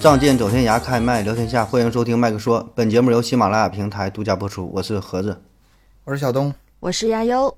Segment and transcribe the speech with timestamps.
[0.00, 2.66] 仗剑走天涯，开麦聊天下，欢迎收听麦克说。
[2.74, 5.42] 本节目由喜马拉雅平台独家播出，我是盒子。
[6.04, 7.54] 我是小东，我是亚优。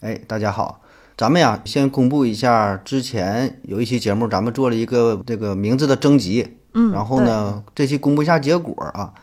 [0.00, 0.80] 哎，大家好，
[1.16, 9.14] 咱们呀先公布一下，之前有一期节目，咱们做了一个这个名字的征集，嗯，然后呢，这期公布一下结果啊，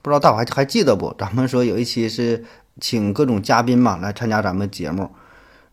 [0.00, 1.14] 不知道大伙还还记得不？
[1.18, 2.42] 咱们说有一期是
[2.80, 5.10] 请各种嘉宾嘛来参加咱们节目，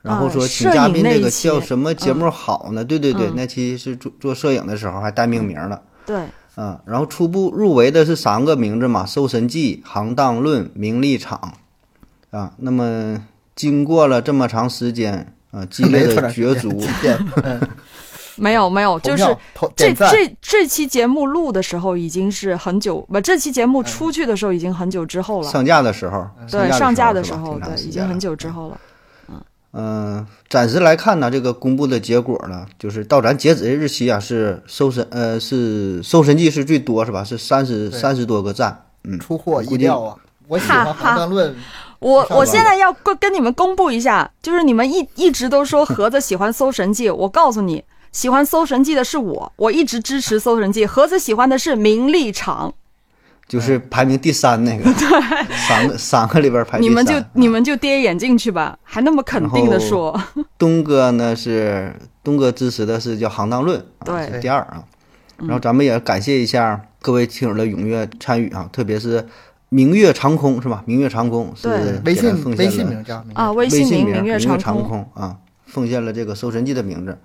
[0.02, 2.84] 然后说请嘉宾这个叫什么节目好呢？
[2.84, 5.82] 对对对，那期是做做摄影的时候还带命名了。
[6.05, 6.25] 对，
[6.57, 11.53] 嗯，然后初步入围的是三个名字嘛，《搜神记》《行当论》《名利场》
[12.38, 12.53] 啊。
[12.57, 16.81] 那么经过了这么长时间啊，激烈 的角逐，
[18.35, 19.23] 没有没有，就是
[19.76, 25.49] 这这这期节目录的时候已经是很久，不，这期节目出去的时候已经很久之后了。
[25.49, 28.77] 上架的时候，对，上架的时候，对，已经很久之后了。
[28.77, 28.93] 嗯，
[30.48, 37.24] 暂时来看呢，这个公布的结果呢，就是到咱截止的日期啊，是搜神呃是搜神记是最多是吧？
[37.24, 40.16] 是三十三十多个赞，嗯，出乎意料啊！
[40.48, 41.51] 我喜欢《行当论》，
[41.99, 50.85] 我我现在要跟跟你们公布一下，就是你们一一直都说盒子喜欢搜神记，我告诉你，喜欢搜神记的是我，我一直支持搜神记。
[50.85, 52.74] 盒子喜欢的是名利场。
[53.54, 56.79] 就是排名第三那个， 对，三个三个里边排。
[56.79, 60.20] 你们就你们就跌眼镜去吧，还那么肯定的说。
[60.57, 64.84] 东哥呢是东哥支持的是叫《行当论》，对，第二啊。
[65.38, 69.23] 然后咱们也感谢一下各位听友的踊跃参与啊，特别是
[69.69, 70.81] 明月长空是吧？
[70.88, 77.16] 明月长空是微信微信名叫啊，微信名明月长空啊，奉献了这个《搜神记》的名字。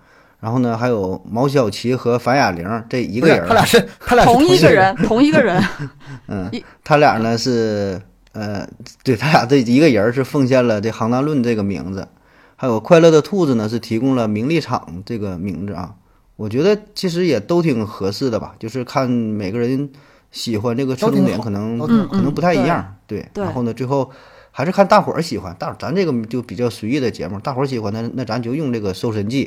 [0.40, 5.60] 然后呢，还有毛晓琪和樊雅玲这一个人，他俩是 他俩同一个人，同一个人。
[6.28, 6.48] 嗯，
[6.84, 8.00] 他俩呢是
[8.32, 8.64] 呃，
[9.02, 12.06] 对他俩这一个人是奉献了这行当论这个名字，
[12.54, 15.94] 还有快乐的兔子呢是提供了名利场这个名字啊。
[16.36, 19.90] 我觉得其实也都挺合适的吧，就是看每个人
[20.30, 23.26] 喜欢这个侧重点可能可能不太一样，对。
[23.34, 24.08] 然后呢，最后
[24.52, 29.46] 还是看大伙儿喜欢，大咱这个就比较随意的节目，大伙儿喜欢那那咱就用这个《搜神记》。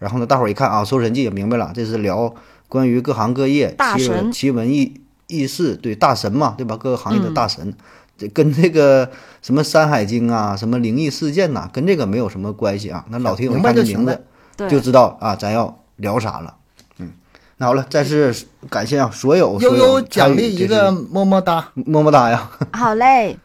[0.00, 2.34] 然后呢，大伙儿一看啊，《搜神记》也明白了，这是聊
[2.68, 6.76] 关于各行各业奇闻奇闻异异事，对大神嘛，对吧？
[6.76, 7.74] 各个行业的大神，
[8.16, 9.10] 这跟这个
[9.42, 13.04] 什么《山海经》啊，什么灵异事件呐，跟这个没有什么关系啊。
[13.10, 14.24] 那老听友看这名字
[14.68, 16.54] 就知道啊，咱要聊啥了。
[16.96, 17.10] 嗯，
[17.58, 18.34] 那好了，再次
[18.70, 22.50] 感谢啊，所有悠悠奖励一个么么哒，么么哒呀。
[22.72, 23.38] 好嘞，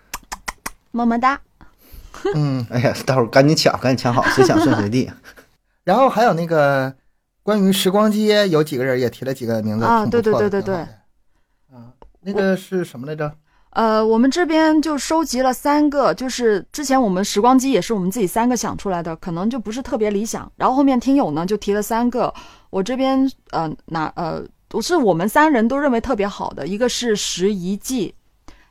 [0.92, 1.42] 么么哒。
[2.34, 5.12] 嗯，哎呀，待会儿赶紧抢，赶紧抢好，谁抢算谁的。
[5.86, 6.94] 然后还有那个
[7.44, 13.32] 关于时光机，有几个人也提了几个名字啊，对对对对对，啊，那个是什么来着？
[13.70, 20.52] 呃，我们这边就收集了三个，就是之前我们时光机也是我们自己三个想出来的，可能就不是特别理想。
[20.56, 22.34] 然后后面听友呢就提了三个，
[22.70, 28.16] 我这边呃拿呃，都是我们三人都认为特别好的，一个是拾遗记，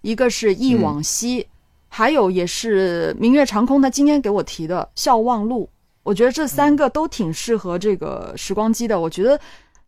[0.01, 1.47] 一个是忆往昔，
[1.87, 5.69] 还有也是明月长空，他今天给我提的笑忘路。
[6.05, 9.41] 我觉得这三个都挺适合这个时光机的，我觉得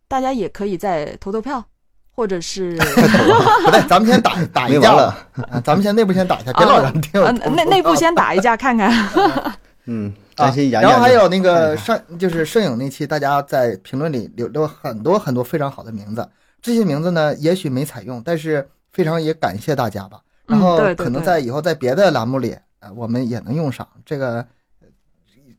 [0.07, 1.63] 大家也可以再投投票，
[2.09, 2.75] 或者是
[3.65, 5.15] 不对，咱们先打打一架了，
[5.63, 7.23] 咱们先内部先打一下，别老让听
[7.55, 8.91] 内内部先打一架看看。
[9.85, 16.27] 嗯，咱先然后还有那个上就是摄影那期，大家在评论里留了很多很多非常好的名字，
[16.63, 20.19] 这些名字呢也许没采用，但是非常也感谢大家吧。
[20.47, 24.43] 然后可能在以后在别的栏目里，呃，我们也能用上这个。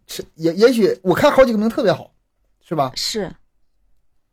[0.08, 2.10] 是也也许我看好几个名特别好，
[2.66, 2.90] 是吧？
[2.96, 3.30] 是，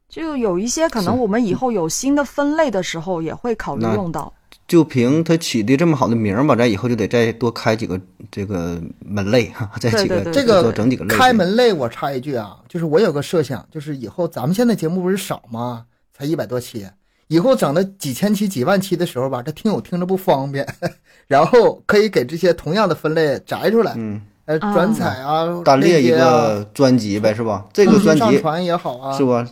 [0.09, 4.33] 就有一些可能我们以后有新的分类的时候也会考虑用到。
[4.67, 11.71] 就凭他起的这么好的名儿吧，咱以后就得再多开几个这个门类哈， 再几个这个整几个开门类。
[11.71, 15.85] 我插一句啊，就是我有个设想，就是以后咱们现在节目不是少吗？
[16.13, 16.87] 才一百多期，
[17.27, 20.65] 以后整的几千期、几万期的时候吧，这听友听着不方便，
[21.27, 23.93] 然后可以给这些同样的分类摘出来。
[23.97, 24.21] 嗯。
[24.45, 27.65] 呃，转采啊，单列一个专辑呗，是吧？
[27.73, 29.45] 这个专辑上传也好啊，是吧？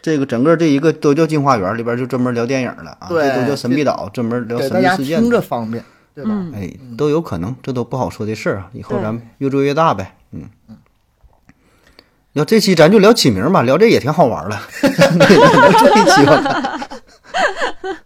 [0.00, 3.06] 这个整个这一个都叫《进化园》，里边就专门聊电影了啊。
[3.08, 5.20] 这，都叫《神秘岛》，专门聊神秘事件。
[5.20, 5.84] 听着方便，
[6.14, 6.30] 对吧？
[6.54, 8.68] 哎，都有可能，这都不好说的事儿啊。
[8.72, 10.14] 以后咱越做越大呗。
[10.32, 10.76] 嗯嗯。
[12.32, 14.60] 要这期咱就聊起名吧，聊这也挺好玩了。
[14.80, 16.80] 这一期吧。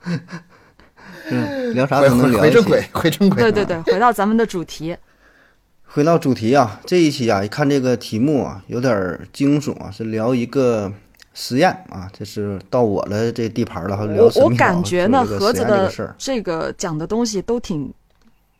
[1.31, 2.41] 嗯，聊啥都能聊。
[2.41, 3.43] 回正轨，回正轨。
[3.43, 4.97] 对对对，回到咱们的主题。
[5.97, 10.93] 回到主题啊，这一期啊，一看这个题目啊，有点惊悚啊，是聊一个
[11.33, 17.91] 实验啊，这是到我了这地盘了，聊我我感觉呢，盒子的这个讲的东西都挺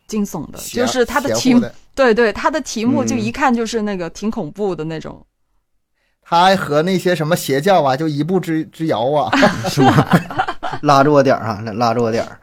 [0.07, 1.63] 惊悚的，就是他的题目，
[1.93, 5.23] 对对，他的题目就一看就是那个挺恐怖的那种。
[6.23, 9.31] 他还和那些什么邪教啊，就一步之之遥啊，
[9.69, 9.93] 是吗？
[10.81, 12.39] 拉着我点儿啊，拉着我点儿，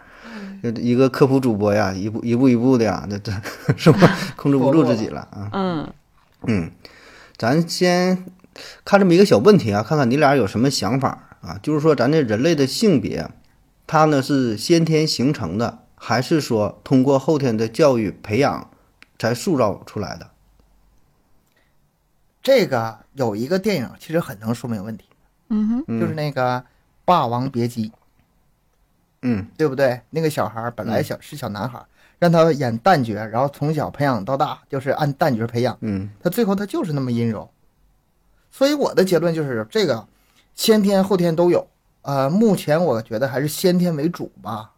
[0.71, 3.33] 一个科普主播呀，一步一步一步的呀，这这
[3.77, 4.17] 是吧？
[4.37, 5.49] 控制不住自己了啊。
[5.55, 5.93] 嗯
[6.47, 6.71] 嗯，
[7.37, 8.25] 咱先
[8.85, 11.59] 看这么一个小问题啊，看看你俩有什么想法啊？
[11.63, 13.31] 就是说，咱这人类的性别，
[13.87, 18.71] 它呢是先天形成的，还是说通过后天的教育培养
[19.19, 20.31] 才塑造出来的？
[22.43, 25.05] 这个有一个电影，其实很能说明问题。
[25.49, 26.61] 嗯哼，就是那个
[27.05, 27.89] 《霸王别姬》。
[29.25, 30.01] 嗯，对不对？
[30.11, 31.83] 那个小孩本来小是小男孩，
[32.19, 35.77] 让他演旦角，然后从小培养到大，就是按旦角培养。
[35.81, 37.51] 嗯，他最后他就是那么阴柔。
[38.51, 40.07] 所以我的结论就是这个，
[40.55, 41.67] 先天后天都有。
[42.03, 44.73] 呃，目前我觉得还是先天为主吧，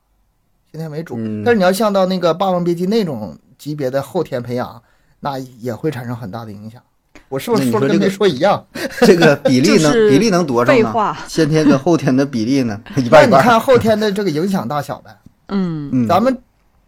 [0.71, 1.17] 先天为主。
[1.45, 4.81] 但是你要像到那个《霸王别姬》那种级别的后天培养，
[5.19, 6.81] 那也会产生很大的影响。
[7.29, 8.65] 我是不是说的跟没说一样？
[9.01, 11.17] 这个比例能比例能多少呢？
[11.27, 12.81] 先天跟后天的比例呢？
[12.97, 13.41] 一半一半。
[13.41, 15.17] 你看后天的这个影响大小呗。
[15.49, 16.37] 嗯，咱们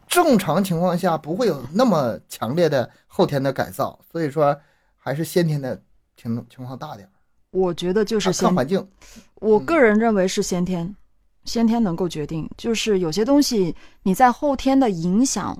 [0.06, 4.56] 正常情况下不会有那么强烈的后天的改造，所以说
[4.96, 5.80] 还是先天的
[6.16, 7.08] 情情况大点。
[7.50, 8.86] 我觉得就是看环境。
[9.36, 10.94] 我个人认为是先天，
[11.44, 12.48] 先天能够决定。
[12.56, 15.56] 就是有些东西你在后天的影响，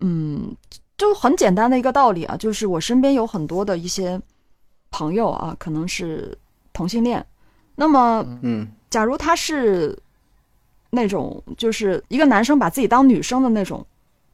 [0.00, 0.56] 嗯。
[1.04, 4.18] 就很简单的一个道理啊，就是我身边有很多的一些
[4.90, 6.36] 朋友啊，可能是
[6.72, 7.24] 同性恋。
[7.76, 9.96] 那么，嗯，假如他是
[10.88, 13.84] 那种就是一个男生把自己当女生的那种，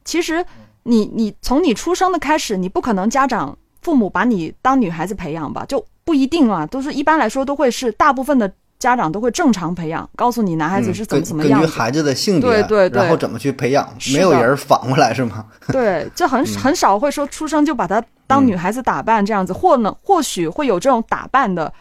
[0.05, 0.45] 其实
[0.83, 8.53] 你你从你出生的开始，你不可能家长父母把你当女孩子培养吧，就不一定啊，都是一般来说都会是大部分的。
[8.81, 15.45] 家长都会正常培养，告诉你男孩子是怎么怎么样，根据孩子的性别，对对对，然后怎么去培养，没有人反过来是吗？
[15.71, 21.71] 对，就很很少会说出生就把他当女孩子打扮这样子，或呢或许会有这种打扮的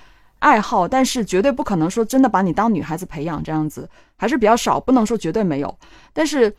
[0.40, 3.88] 爱好，但是绝对不可能说真的把你当女孩子培养这样子，
[4.18, 5.74] 还是比较少，不能说绝对没有。
[6.12, 6.54] 但是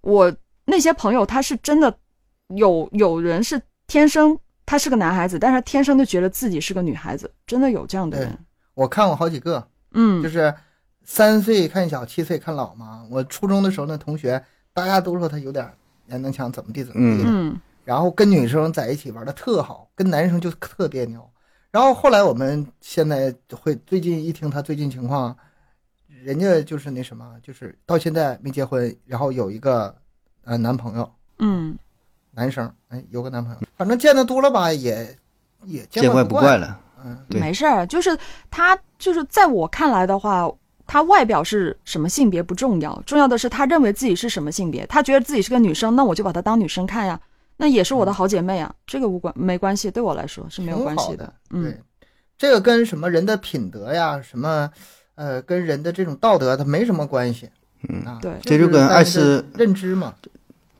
[0.00, 0.34] 我
[0.64, 1.96] 那些朋友他是真的
[2.56, 8.36] 有有人是天生他是个男孩子，但是他天生就觉得自己是个女孩子，真的有这样的人。
[8.74, 9.64] 我看过好几个。
[9.96, 10.54] 嗯，就是
[11.02, 13.04] 三岁看小，七岁看老嘛。
[13.10, 14.40] 我初中的时候，那同学
[14.72, 15.68] 大家都说他有点
[16.04, 17.28] 年能强，怎么地怎么地的。
[17.28, 21.28] 嗯，然后跟女生在一起玩的特好，跟男生就特别扭。
[21.72, 25.36] 然后后来我们现在会最近一听他最近情况，
[26.22, 29.94] 人家就是那什么，就是到现在没结婚，然后有一个
[30.44, 31.76] 呃男朋友，嗯，
[32.30, 35.16] 男生，哎，有个男朋友，反正见的多了吧，也
[35.64, 36.80] 也见怪不怪了。
[37.28, 38.16] 没事儿，就是
[38.50, 40.50] 他，就是在我看来的话，
[40.86, 47.20] 他外表是什么性别不重要，重要的是他认为自己是什么性别，他觉得自己是个女生，那我就把她当女生看呀，
[47.56, 51.32] 那也是我的好姐妹啊，这个无关没关系，对我来说是没有关系的。
[51.50, 51.76] 嗯，
[52.38, 54.70] 这个跟什么人的品德呀，什么
[55.16, 57.48] 呃，跟人的这种道德，它没什么关系。
[57.88, 60.14] 嗯，对，这就跟爱吃认知嘛，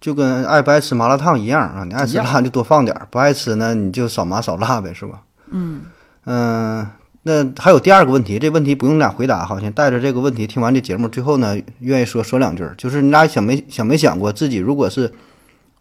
[0.01, 5.23] 就跟爱不爱吃麻辣烫一样啊，你爱吃辣就多放点儿，不爱吃呢你就少麻少辣呗，是吧？
[5.51, 5.83] 嗯。
[6.27, 6.85] 嗯，
[7.23, 15.13] 那还有第二个问题，这问题不用俩回答，好像带着这个问题听完这节目最后呢，愿意说说两句，就是你俩想没想没想过自己如果是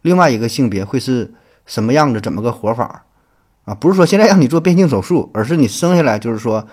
[0.02, 1.34] 另外一个性别会是
[1.66, 3.04] 什么样子，怎么个活法
[3.64, 3.74] 啊？
[3.74, 6.64] 不是说现在让你做变性手术，而是你生下来就是说，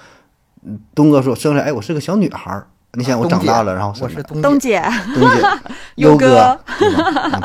[0.94, 4.80] 东哥说生下来，哎，我是个小女孩儿，你想我长大了，然后我是东姐，
[5.16, 5.42] 东姐，
[5.98, 6.60] 优哥，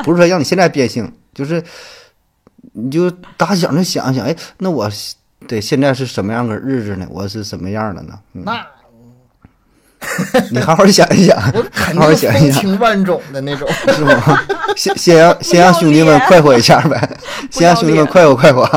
[0.03, 1.63] 不是说让你现在变性，就是
[2.73, 4.87] 你就打小就想想，哎，那我。
[5.47, 7.07] 对，现在是什么样的日子呢？
[7.09, 8.19] 我是什么样的呢？
[8.33, 8.65] 那，
[10.51, 11.39] 你好好想一想，
[11.95, 14.39] 好好想一想，风情万种的那种， 是吗？
[14.75, 17.17] 先先让先让兄弟们快活一下呗，
[17.49, 18.69] 先让兄弟们快活快活。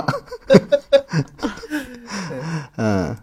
[2.76, 3.14] 嗯，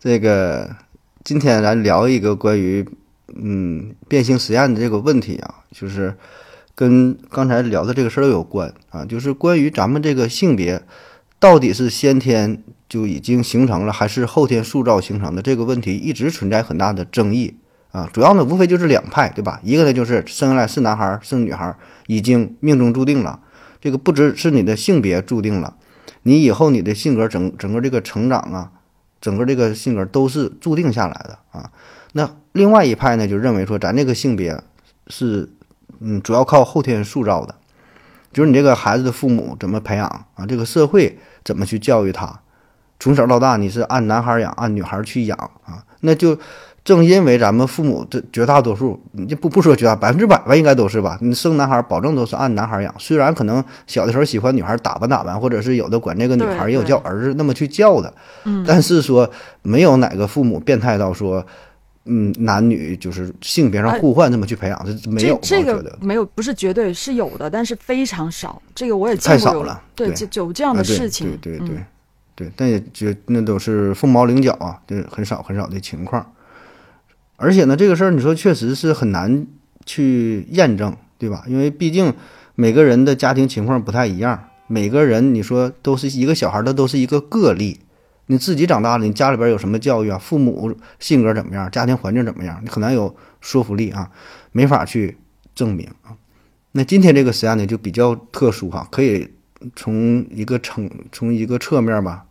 [0.00, 0.74] 这个
[1.22, 2.86] 今天咱聊一个关于
[3.34, 6.14] 嗯变性实验的这个问题啊，就是
[6.74, 10.82] 跟刚才聊的这个事儿有关啊，就是关于咱们这个性别
[11.38, 12.62] 到底是先天。
[12.88, 17.56] 就已经形成了，还是后天塑造形成的这个问题，一直存在很大的争议
[17.90, 18.08] 啊。
[18.12, 19.60] 主要呢，无非就是两派，对吧？
[19.62, 21.76] 一个呢，就是生下来是男孩是女孩，
[22.06, 23.40] 已经命中注定了，
[23.80, 25.76] 这个不只是你的性别注定了，
[26.22, 28.70] 你以后你的性格整整个这个成长啊，
[29.20, 31.70] 整个这个性格都是注定下来的啊。
[32.12, 34.62] 那另外一派呢，就认为说咱这个性别
[35.08, 35.50] 是
[35.98, 37.54] 嗯，主要靠后天塑造的，
[38.32, 42.40] 就是你这个孩子的父母怎么培养啊，这个社会怎么去教育他。
[42.98, 45.84] 从小到大，你是按男孩养，按女孩去养啊？
[46.00, 46.38] 那就
[46.84, 51.18] 正因为咱们父母这绝大多数，你就不不说绝大百分之百吧，应该都是吧？
[51.20, 58.12] 你生男孩保证都是按男孩养，虽然可能小的时候喜欢女孩打扮打扮，或者是有的管这个女孩也有叫儿子那么去叫的，
[58.44, 59.28] 嗯，但是说
[59.62, 61.44] 没有哪个父母变态到说，
[62.04, 71.76] 嗯，男女就是性别上互换这么去培养，这没有，这个没有，不是绝对是有的，但是非常少，这个我也太少了，对，就有这样的事情，对对对
[72.36, 76.32] 对，但也就那都是凤毛麟角啊，就是很少很少的情况。
[77.36, 79.46] 而且呢，这个事儿你说确实是很难
[79.84, 81.42] 去验证，对吧？
[81.48, 82.14] 因为毕竟
[82.54, 87.80] 每个人的家庭情况不太一样，每个人你说都是一个小孩，他都是一个个例。
[88.26, 90.18] 你自己长大了，你家里边有什么教育啊？
[90.18, 91.70] 父母性格怎么样？
[91.70, 92.60] 家庭环境怎么样？
[92.62, 94.10] 你很难有说服力啊，
[94.52, 95.16] 没法去
[95.54, 96.12] 证明啊。
[96.72, 99.26] 那今天这个实验呢，就比较特殊哈，可以
[99.74, 102.25] 从一个层从一个侧面吧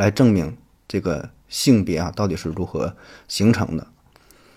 [0.00, 0.56] 来证明
[0.88, 1.28] 这个。
[1.50, 2.94] 性别啊，到底是如何
[3.26, 3.88] 形成的？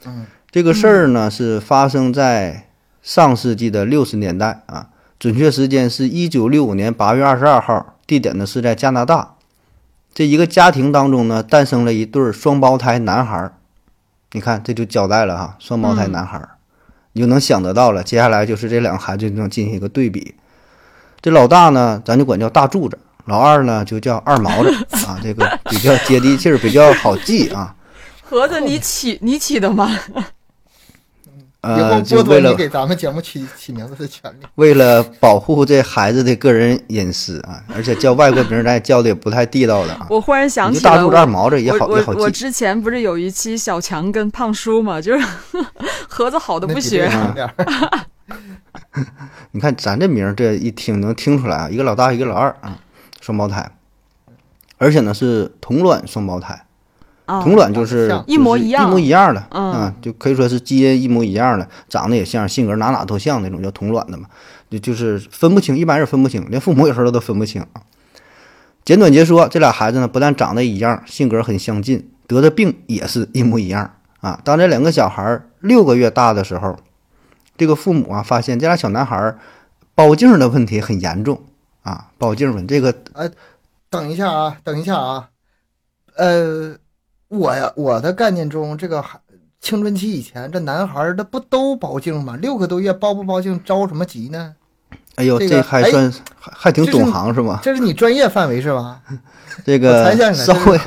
[0.05, 2.69] 嗯，这个事儿呢，是发生在
[3.01, 9.33] 上世纪的六十年代啊，准确时间是一九六五年八月二十二号，地点呢是在加拿大。
[10.13, 13.53] 这一个家庭当中呢，诞生了一对双胞胎男孩儿。
[14.33, 16.49] 你看，这就交代了哈，双胞胎男孩儿，
[17.13, 18.03] 你就能想得到了。
[18.03, 20.35] 接下来就是这两个孩子就能进行一个对比。
[21.19, 22.99] 这老大呢，咱就管叫大柱子。
[23.25, 24.69] 老二呢，就叫二毛子
[25.07, 27.75] 啊，这个比较接地气儿，比较好记啊。
[28.23, 29.89] 盒子，你起你起的吗？
[31.61, 34.45] 呃，就为了给咱们节目起起名字的权利。
[34.55, 40.05] 为了保护这孩子的个人隐私啊，而且叫外国名咱也叫的也不太地道的啊。
[40.11, 42.19] 我忽然想起大柱子、二毛子也好也好记。
[42.19, 45.25] 我之前不是有一期小强跟胖叔嘛，就是
[46.09, 47.09] 盒子好的不学。
[49.51, 52.77] 你看咱这名这一听能听出来啊，一个老大，一个老二啊。
[53.23, 53.71] 双胞胎，
[54.77, 56.65] 而且呢是同卵双胞胎，
[57.25, 64.27] 同卵就是一模一样，一模一样的，嗯，就可以说是基因一模一样的，长得也像，性格哪哪都像那种叫同卵的嘛，
[64.69, 67.83] 就就是分不清，一般人分不清，连父母有时候都分不清啊。
[68.83, 74.41] 简短截说，这俩孩子呢不但长得一样，性格很相近，得的病也是一模一样啊。
[74.43, 76.75] 当这两个小孩六个月大的时候，
[77.55, 79.37] 这个父母啊发现这俩小男孩
[79.95, 81.41] 包茎的问题很严重。
[81.83, 83.29] 啊，包镜问这个，哎，
[83.89, 85.29] 等一下啊，等一下啊，
[86.15, 86.75] 呃，
[87.27, 89.19] 我呀，我的概念中，这个孩
[89.61, 92.35] 青春期以前，这男孩儿他不都包茎吗？
[92.41, 94.55] 六个多月包不包茎，着什么急呢？
[95.15, 97.59] 哎呦，这还算还还挺懂行是吧？
[97.61, 99.01] 这是你专业范围是吧？
[99.63, 100.77] 这个稍微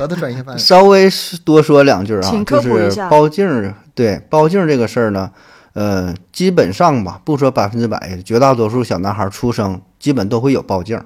[0.57, 1.09] 稍微
[1.45, 5.31] 多说两句啊，就是包茎对包茎这个事儿呢，
[5.77, 9.79] 呃，基本上吧，不说百分之百，绝大多数小男孩出生。
[9.99, 10.97] 基本都会有包茎，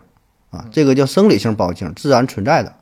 [0.49, 2.75] 啊，这个叫生理性包茎，自然存在的。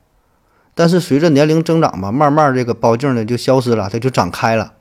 [0.76, 4.74] 但是随着年龄增长吧，慢慢这个包茎呢就消失了，它就长开了。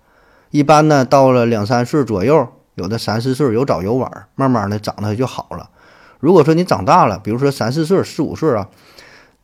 [0.51, 5.71] 一般呢到了两三岁左右，有的三四岁有早有晚，慢慢的长得就好了。
[6.21, 8.69] 如果说你长大了，比如说三四岁、四五岁啊，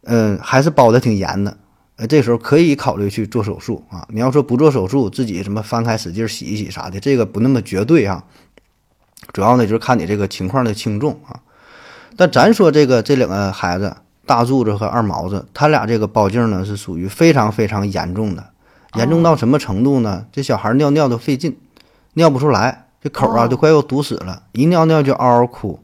[0.02, 1.56] 嗯，还是包的挺严的，
[1.96, 4.06] 呃，这时候可以考虑去做手术啊。
[4.10, 8.24] 你要说不做手术，自己什么翻开使劲洗一洗啥的，这个不那么绝对啊。
[9.32, 11.40] 主要呢就是看你这个情况的轻重啊。
[12.16, 13.96] 但咱说这个这两个孩子，
[14.26, 18.44] 大柱子和二毛子，他俩这个包茎呢是属于非常非常严重的，
[18.94, 20.26] 严重到什么程度呢？
[20.32, 21.56] 这小孩尿尿都费劲，
[22.14, 25.78] 尿不出来，这口啊都快要堵死了，一尿尿就嗷嗷哭。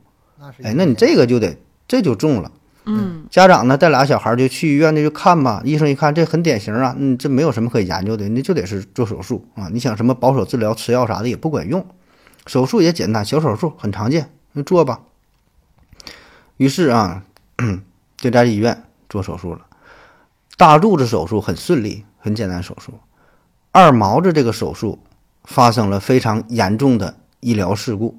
[0.62, 2.50] 哎，那你这个就得这就重了。
[2.92, 9.68] 嗯，家长呢带俩小孩就去医院那就看吧，医生一看这很典型啊，嗯，这没有什么可以研究的，那就得是做手术啊。
[9.72, 11.86] 你想什么保守治疗、吃药啥的也不管用，
[12.46, 15.00] 手术也简单，小手术很常见，那做吧。
[16.56, 17.22] 于是啊，
[18.18, 19.66] 就在医院做手术了。
[20.56, 22.94] 大柱子手术很顺利，很简单手术。
[23.72, 24.98] 二毛子这个手术
[25.44, 28.18] 发生了非常严重的医疗事故。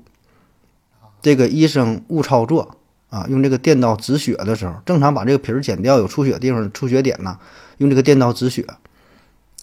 [1.21, 2.77] 这个医生误操作
[3.11, 7.37] 啊，用这个电刀止血的时候，正常把这个皮儿剪掉，有出血地方出血点呢，
[7.77, 8.65] 用这个电刀止血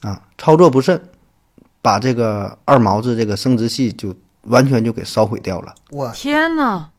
[0.02, 1.00] 啊，操作不慎，
[1.82, 5.74] 把这个二毛子这个生殖器就完全就给烧毁掉了。
[5.90, 6.90] 我天呐！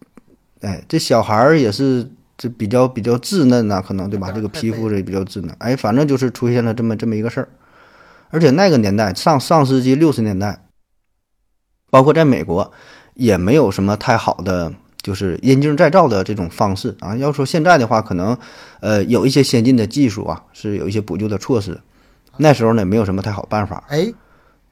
[0.61, 4.31] 哎，这小孩儿也是这比较比较稚嫩呐，可能对吧？
[4.31, 5.55] 这个皮肤也比较稚嫩。
[5.59, 7.49] 哎，反正就是出现了这么这么一个事儿。
[8.31, 10.65] 而且那个年代，上上世纪六十年代，
[11.89, 12.71] 包括在美国，
[13.13, 14.73] 也没有什么太好的
[15.09, 17.15] 就是阴茎再造的这种方式啊。
[17.17, 18.37] 要说现在的话，可能
[18.79, 21.79] 呃有一些先进的技术啊，是有一些补救的措施。
[22.37, 23.83] 那时候呢，没有什么太好办法。
[23.87, 24.13] 哎，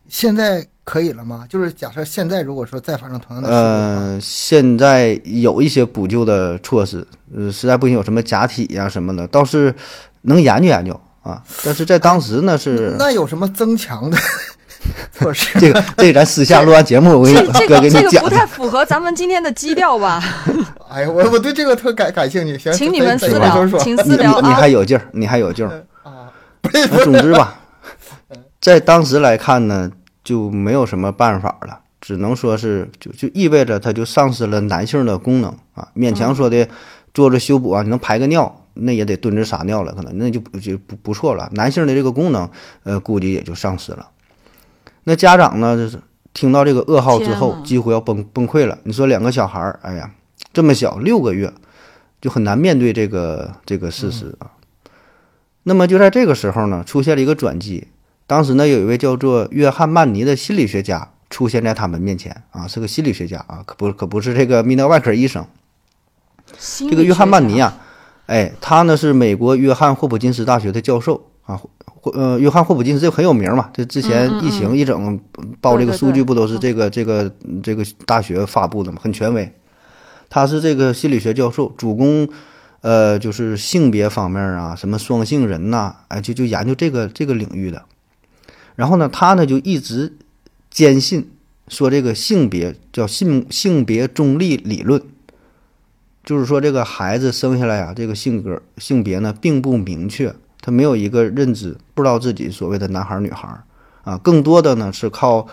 [0.07, 0.63] 现在。
[0.87, 1.45] 可以了吗？
[1.49, 9.75] 就是假设现在如果说再发生同样的事呃，现在有一些补救的措施，呃，实在不行有什么假体呀什么的，倒是
[10.21, 11.43] 能研究研究啊。
[11.61, 14.17] 但是在当时呢是那有什么增强的
[15.11, 15.59] 措施？
[15.59, 18.03] 这个这个咱私下录完节目，我给你哥给你讲。
[18.03, 20.23] 这个不太符合咱们今天的基调吧？
[20.89, 26.31] 哎呀，我我对这个特感感兴趣，行，请你们私聊，请私聊你还有劲儿，你还有劲儿 啊！
[26.71, 27.59] 那总之吧，
[28.61, 29.91] 在当时来看呢，
[30.23, 31.79] 就没有什么办法了。
[31.99, 35.85] 只能说是，就就意味着它就丧失了男性的功能啊！
[35.93, 36.65] 勉强说的
[37.13, 41.49] 做着修补啊，你能排个尿，那也得蹲着撒尿了，可能那就就不不错了。
[41.53, 42.49] 男性的这个功能，
[42.83, 44.07] 呃，估计也就丧失了。
[45.07, 45.97] 那家长呢，就是
[46.33, 48.77] 听到这个噩耗之后，几乎要崩崩溃了。
[48.83, 50.11] 你说两个小孩儿，哎呀，
[50.51, 51.53] 这么小，六个月，
[52.19, 54.51] 就很难面对这个这个事实啊。
[55.63, 57.87] 那么就在这个时候呢，出现了一个转机。
[58.27, 61.13] 当时呢，有一位叫做约翰曼尼的心理学家。
[61.29, 65.45] 出现在他们面前啊，是个心理学家啊，可不可不是这个泌尿外科医生。
[66.89, 67.77] 这个约翰曼尼啊，
[68.27, 71.69] 哎，他呢是美国约翰霍普金斯大学的教授啊，霍
[72.03, 75.19] 呃约翰霍普金斯这个很有名嘛，这之前疫情一整
[75.61, 79.51] 报这个数据不都是这个这个这个大学发布的嘛，很权威。
[80.29, 82.27] 他是这个心理学教授，主攻
[82.81, 87.83] 呃就是性别方面啊，什么双性人呐，哎就就研究这个这个领域的。
[88.75, 90.17] 然后呢，他呢就一直。
[90.69, 91.31] 坚信
[91.69, 95.01] 说这个性别叫性性别中立理论，
[96.23, 100.35] 就是说这个孩子生下来啊，这个性格性别呢并不明确，
[100.67, 103.47] 他没有一个认知，不知道自己所谓的男孩女孩
[104.03, 105.47] 啊，更多的呢是靠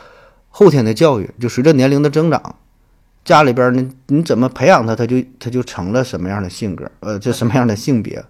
[0.49, 2.57] 后天的教育，就随着年龄的增长，
[3.25, 8.25] 家里边呢你怎么培养他，他就他就成了什么样的性格，呃，这什么样的性别，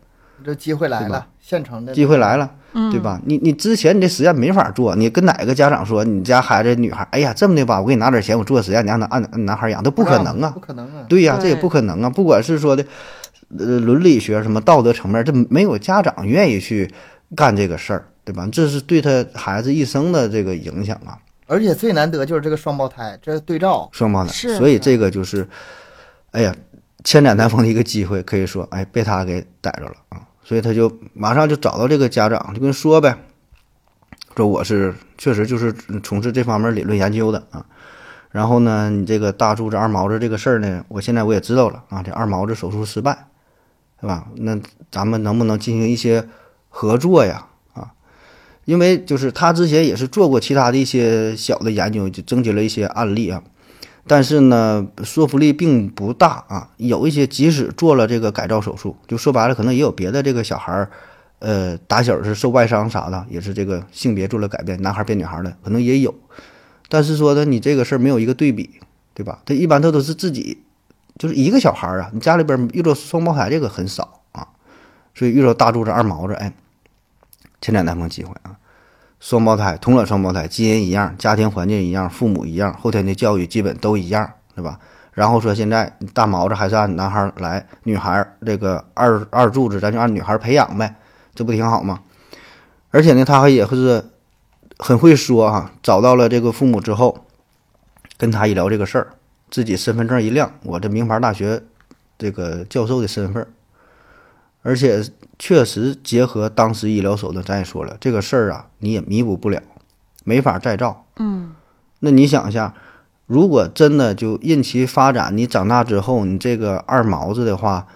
[0.45, 2.51] 这机会来了，现成的机会来了。
[2.91, 3.21] 对吧？
[3.25, 7.07] 你你之前你这实验没法做，你跟哪个家长说你家孩子女孩？
[7.13, 10.51] 哎呀，这么的吧，我给你拿点钱，我做实验，你让他按按男孩养，他不可能啊！
[10.51, 11.05] 不可能啊！
[11.09, 12.11] 对呀，这也不可能啊！
[12.11, 12.85] 不管是说的，
[13.59, 16.93] 呃，伦理学什么道德层面，这没有家长愿意去
[17.37, 18.49] 干这个事儿，对吧？
[18.51, 21.19] 这是对他孩子一生的这个影响啊！
[21.47, 25.47] 而且最难得就是这个双胞胎，这对照双胞胎，所以这个就是，
[26.31, 26.55] 哎呀，
[27.05, 30.23] 千载难逢的一个机会，可以说，哎，被他给逮着了啊！
[30.43, 33.17] 所以他就马上就找到这个家长，就跟说呗，
[34.37, 37.65] 说我是确实就是从事这方面理论研究的啊。
[38.31, 42.03] 然后呢，你这个大柱子二毛子这个事儿呢，我现在我也知道了啊。
[42.03, 43.27] 这二毛子手术失败，
[44.05, 44.27] 是吧？
[44.37, 46.29] 那咱们能不能进行一些
[46.69, 47.47] 合作呀？
[47.73, 47.95] 啊，
[48.67, 53.43] 因为就是他之前也是做过其他的一些小的研究，就征集了一些案例啊。
[54.07, 56.69] 但是呢，说服力并不大啊。
[56.77, 60.91] 有一些即使做了这个改造手术，就说白了，可能也有别的这个小孩儿，
[61.39, 66.15] 呃，打小是受外伤啥的，也是这个性别做了改变，男孩变女孩的，可能也有。
[66.91, 68.69] 但是说的你这个事儿没有一个对比，
[69.15, 69.41] 对吧？
[69.47, 70.59] 他一般他都是自己，
[71.19, 74.49] 就是一个小孩儿啊，你家里边遇到双胞胎这个很少啊，
[75.15, 76.53] 所以遇到大柱子二毛子，哎，
[77.61, 78.57] 千载难逢机会啊。
[79.21, 84.79] 双胞胎、同卵双胞胎，基因一样，家庭环境一样，父母一样，后天的教育基本都一样，对吧？
[85.13, 90.97] 然后说现在大毛子还是按男孩来，女孩这个二二柱子咱就按女孩培养呗，
[91.35, 92.01] 这不挺好吗？
[92.91, 94.05] 而且呢，他还也是
[94.79, 97.25] 很会说哈，找到了这个父母之后，
[98.19, 99.15] 跟他一聊这个事儿，
[99.55, 101.63] 自己身份证一亮，我这名牌大学
[102.19, 103.47] 这个教授的身份。
[104.63, 105.01] 而且
[105.39, 109.63] 确实结合当时医疗手段，咱也说了这个事儿啊，你也弥补不了，
[110.25, 111.07] 没法再造。
[111.21, 111.55] 嗯，
[112.01, 112.75] 那你想一下，
[113.27, 117.87] 如果真的就任其发展，你长大之后，你这个二毛子的话，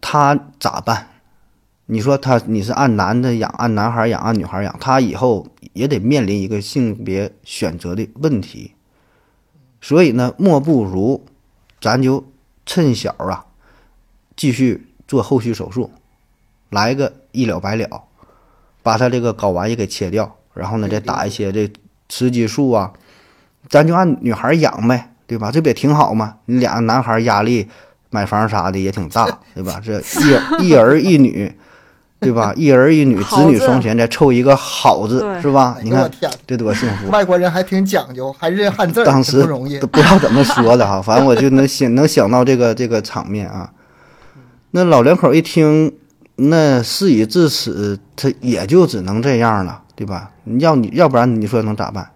[0.00, 1.06] 他咋办？
[1.86, 8.72] 你说他你是按男的养，按男孩养，按女孩养，他以后也得面临一个性别选择的问题。
[9.84, 11.26] 所以呢，莫不如
[11.78, 12.24] 咱就
[12.64, 13.44] 趁小啊，
[14.34, 14.88] 继续。
[15.06, 15.90] 做后续手术，
[16.70, 18.04] 来个一了百了，
[18.82, 21.70] 把他这个睾丸也给切掉，然后呢再打一些这
[22.08, 22.94] 雌激素啊，
[23.68, 25.50] 咱就按女孩养呗，对吧？
[25.52, 26.38] 这不也挺好吗？
[26.46, 27.68] 你俩男孩压力
[28.08, 29.78] 买房啥的也挺大，对吧？
[29.84, 30.32] 这一
[30.72, 31.54] 一儿一女，
[32.20, 32.52] 对吧？
[32.56, 35.76] 一儿一女，子女双全，再凑一个好字，是吧？
[35.82, 36.10] 你看
[36.46, 37.08] 这多幸福！
[37.10, 43.70] 外国人还挺讲究，还认汉字，当时不容易， 不知道怎么说的哈， 反正我就能想能想到这个这个场面啊。
[44.70, 45.92] 那老两口一听，
[46.36, 50.30] 那事已至此，他也就只能这样了，对吧？
[50.44, 52.10] 你要你要不然你说能咋办？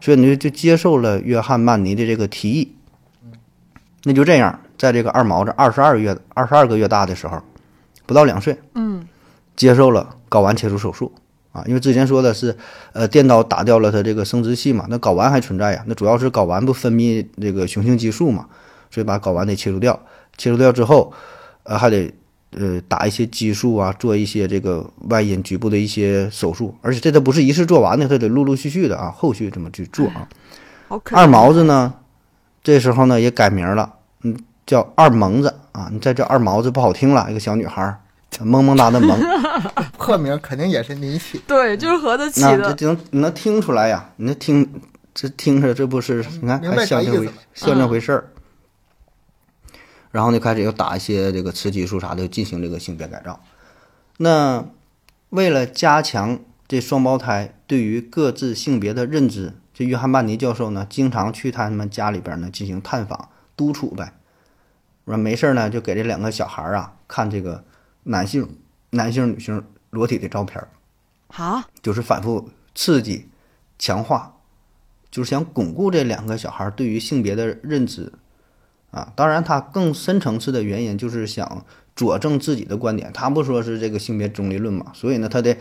[0.00, 2.74] 所以你就就接受了约翰曼尼的这个提议。
[4.04, 7.40] 那就这样，在这个二毛子二十二月二十二个月大的时候，
[8.04, 9.06] 不到两岁，嗯，
[9.56, 11.12] 接受了睾丸切除手术
[11.52, 11.62] 啊。
[11.66, 12.56] 因为之前说的是，
[12.92, 15.82] 呃，电刀打掉了他这个生殖器嘛，那睾丸还存在呀。
[15.86, 18.46] 那主要是睾丸不分泌这个雄性激素嘛，
[18.90, 19.98] 所以把睾丸得切除掉。
[20.36, 21.12] 切除掉之后。
[21.64, 22.12] 呃，还得
[22.58, 30.26] 呃打一些激素啊，做一些这个外阴局部的一些手术，而且这都不是一次做完的，他得陆陆续续的啊，后续怎么去做啊。
[31.12, 31.94] 二毛子呢，
[32.64, 34.36] 这时候呢也改名了，嗯，
[34.66, 38.01] 叫二萌子啊，你再叫二毛子不好听了，一个小女孩。
[38.40, 39.20] 萌萌哒的萌，
[39.98, 42.58] 破名肯定也是你起， 对，就是合着起的。
[42.58, 44.10] 那这能你能听出来呀？
[44.16, 44.80] 你能听
[45.12, 48.30] 这听着，这不是你看还像这回像这回事儿。
[50.10, 53.38] 然后就，开始又打一些这个雌激素啥的，进行这个性别改造。
[54.16, 54.64] 那
[55.30, 64.14] 为了加强这双胞胎对于各自性别的认知，这约翰曼尼教授呢，经常去他们家里边呢进行探访督促呗。
[65.06, 67.64] 说没事呢，就给这两个小孩啊看这个。
[68.04, 68.56] 男性、
[68.90, 70.68] 男性、女性裸体的照片儿，
[71.28, 73.28] 啊，就是反复刺激、
[73.78, 74.36] 强化，
[75.10, 78.12] 就是想巩固这两个小孩对于性别的认知
[78.90, 79.12] 啊。
[79.14, 83.10] 当然，他更深层次的原因就是想佐证自己的观点。
[83.12, 84.92] 他不说是这个性别中立论嘛？
[84.94, 85.58] 所以呢，他得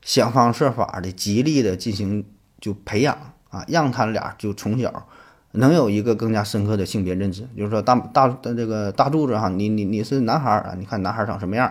[0.00, 2.24] 想方设法的极力的进行
[2.60, 3.16] 就培养
[3.50, 5.08] 啊，让他俩就从小。
[5.54, 11.70] 能有一个更加深刻的性别认知，就是说大大的这个大柱子哈，你你你是男孩儿啊，你看男孩儿长什么样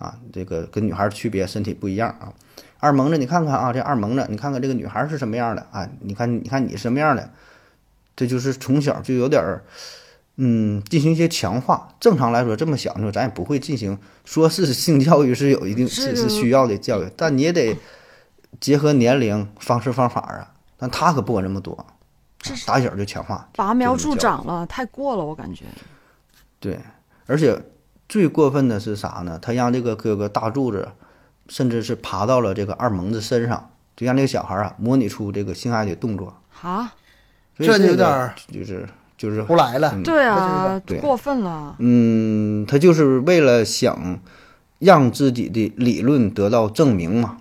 [0.00, 0.18] 啊？
[0.32, 2.32] 这个跟女孩儿区别，身体不一样啊。
[2.80, 5.88] 二萌子，你看看啊，这二萌子，你看看这个女孩儿是什么样的啊？
[6.00, 7.30] 你看你看你什么样的？
[8.16, 9.62] 这就是从小就有点儿，
[10.36, 11.94] 嗯，进行一些强化。
[12.00, 17.76] 正常来说，这么小的时候，咱也不会进行说是性教育是有一定是是需要的教育，但你也得
[18.58, 20.52] 结合年龄、方式方法啊。
[20.76, 21.86] 但他可不管这么多。
[22.66, 25.66] 打小就强化，拔苗助长了，太过了，我感觉。
[26.58, 26.80] 对，
[27.26, 27.54] 而且
[28.10, 29.38] 最过分的是啥呢？
[29.40, 30.88] 他让这个哥哥大柱子，
[31.48, 36.34] 甚至是爬到了这个二萌子身上，就让这个小孩啊模拟出这个性爱的动作。
[36.60, 36.92] 啊，
[37.56, 39.96] 这就有点就是就是胡来了。
[40.02, 41.76] 对啊，过分了。
[41.78, 44.20] 嗯，他就是为了想
[44.80, 47.38] 让自己的理论得到证明嘛。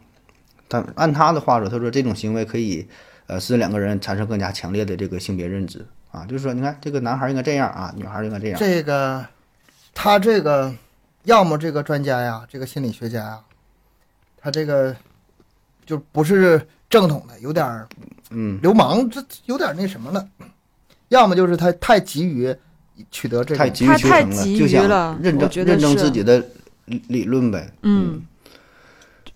[0.70, 2.88] 他按他的话说，他说这种行为可以。
[3.32, 8.60] 呃，使两个人产生更加强烈的这个性别认知啊，就是说，你看这个男孩应该这样啊，女孩应该这样。
[8.60, 9.24] 这个，
[9.94, 10.74] 他这个，
[11.24, 13.40] 要么这个专家呀，这个心理学家呀，
[14.38, 14.96] 他这个
[15.86, 17.88] 就不是正统的，有点儿，
[18.30, 20.22] 嗯，流氓，这有点那什么了；
[21.10, 22.56] 要么就是他太急于
[23.12, 26.44] 取得这个，太急于求成了，就想认证认证自己的
[26.86, 27.72] 理论呗。
[27.84, 28.22] 嗯。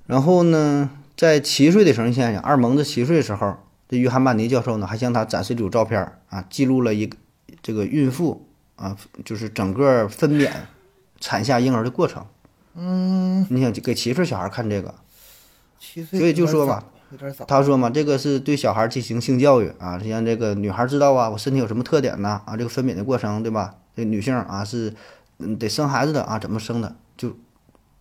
[0.06, 3.58] 然后呢，在七岁的时候，你想想，二蒙子七岁的时候。
[3.90, 7.16] 这约翰曼尼教授呢，还向他展示一组照片啊，记录了一个
[7.62, 8.44] 这个孕妇
[8.76, 10.50] 啊，就是整个分娩、
[11.20, 12.26] 产下婴儿的过程。
[12.76, 14.94] 嗯，你想给七岁小孩看这个，
[15.80, 17.46] 七岁，所以就说吧，有点早。
[17.46, 22.42] 他说嘛，这个是对小孩进行性教育啊，让这个女孩知道啊，我身体有什么特点呢？
[22.46, 23.76] 啊，这个分娩的过程，对吧？
[23.96, 24.94] 这女性啊是
[25.38, 26.96] 嗯得生孩子的啊，怎么生的？
[27.16, 27.36] 就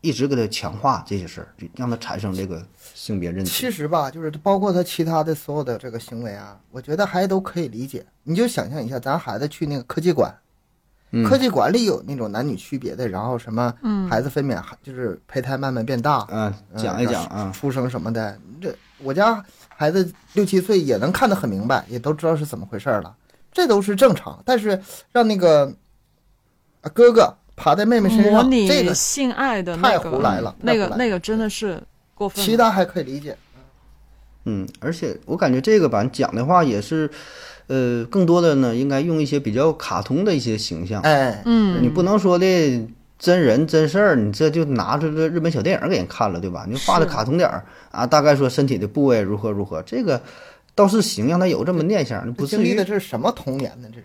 [0.00, 2.64] 一直给他强化这些事儿，就让他产生这个。
[2.94, 8.04] 性别认知其实吧，就是包括他其他的所有的这个行为啊，我觉得还都可以理解。
[8.22, 10.32] 你就想象一下，咱孩子去那个科技馆，
[11.28, 13.74] 科技馆里有那种男女区别的，然后什么
[14.08, 18.38] 孩子分娩，就是胚胎慢慢变大，嗯，讲一讲啊，出生什么的。
[18.60, 23.14] 这我家孩子六七岁也能看得很明白，也都知道是怎么回事了，
[23.52, 24.40] 这都是正常。
[24.46, 25.70] 但是让那个
[26.94, 31.82] 哥哥爬在妹妹身上，这个性爱的太胡来了，那个那个真的是
[32.14, 32.42] 过分。
[32.42, 33.36] 其他还可以理解，
[34.44, 37.10] 嗯，而且我感觉这个版讲的话也是，
[37.72, 42.46] 呃，更多的呢，应该用一些比较卡通的一些形象，哎，嗯，你不能说的
[43.18, 46.66] 真人真事儿，你这就拿出这日本小电影给人看了，对吧？
[46.68, 50.20] 你画的卡通点儿啊，大概说身体的部位如何如何，这个
[50.74, 53.88] 倒是行，让他有这么念想，不至于的这是什么童年呢？
[53.90, 54.04] 这是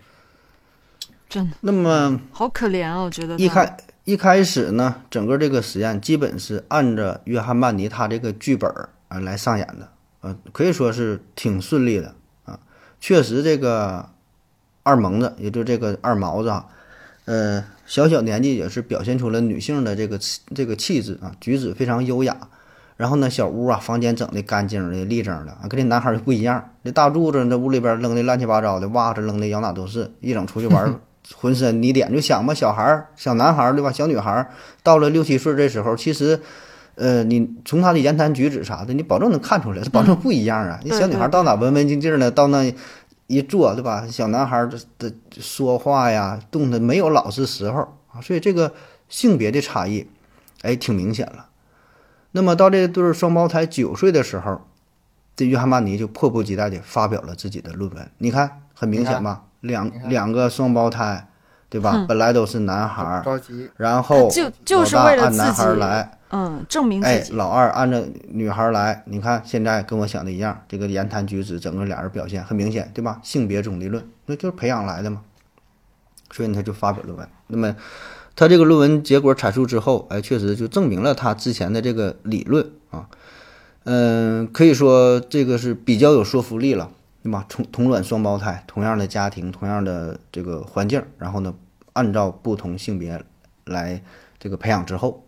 [1.28, 3.76] 真的，那么好可怜啊，我觉得一开。
[4.04, 9.86] 一开始呢，整个这个实验基本是按着约翰曼尼他这个剧本儿啊来上演的，
[10.22, 12.14] 呃，可以说是挺顺利的啊。
[13.00, 14.08] 确实，这个
[14.82, 16.66] 二萌子，也就这个二毛子啊，
[17.24, 20.18] 呃，小小年纪也是表现出了女性的这个
[20.54, 22.36] 这个气质啊，举止非常优雅。
[22.96, 26.70] 然后呢，小屋啊，房间整的干净的、立正的啊，跟这男孩儿不一样。
[26.82, 30.98] 这大柱子这屋里边扔的乱七八糟的，袜子扔的摇哪都是，一整出去玩。
[31.36, 33.92] 浑身泥点，就想吧，小孩儿、小男孩儿对吧？
[33.92, 34.50] 小女孩儿
[34.82, 36.40] 到了六七岁这时候，其实，
[36.98, 40.80] 呃，你从他的言谈举止啥的，你保证能看出来，保证不一样啊。
[40.82, 42.72] 你小女孩到哪文文静静的，到那
[43.28, 44.06] 一坐对吧？
[44.10, 47.80] 小男孩儿的说话呀、动的没有老实时候
[48.12, 48.74] 啊，所以这个
[49.08, 50.06] 性别的差异，
[50.62, 51.46] 哎，挺明显了。
[52.32, 54.60] 那么到这对双胞胎九岁的时候，
[55.36, 58.10] 这约翰曼尼就迫不及待地发表了自己的论文。
[58.18, 59.44] 你看，很明显吧？
[59.60, 61.28] 两两个双胞胎，
[61.68, 62.04] 对吧？
[62.08, 73.20] 本来都是男孩儿，着急，然后就就是为了按男孩来，嗯，证明哎，老二按照女孩来，你看现在跟我想的一样，这个言谈举止，整个俩人表现很明显，对吧？
[73.22, 75.22] 性别中立论，那就是培养来的嘛。
[76.30, 77.28] 所以他就发表论文。
[77.46, 77.74] 那么
[78.36, 83.08] 他这个论文结果阐述之后，哎，确实就证明了他之前的这个理论啊，
[83.84, 86.90] 嗯，可以说这个是比较有说服力了。
[87.20, 87.44] 对吧？
[87.48, 91.52] 同同卵双胞胎，同样的家庭，同样的这个环境，然后呢，
[91.92, 93.22] 按照不同性别
[93.64, 94.00] 来
[94.38, 95.26] 这个培养之后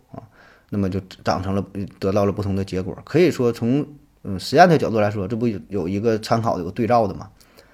[0.73, 1.63] 那么就长成了，
[1.99, 2.97] 得到了不同的结果。
[3.03, 3.85] 可以说，从
[4.23, 7.29] 嗯实验的角度来说，这不有有一个参考的、有对照的嘛？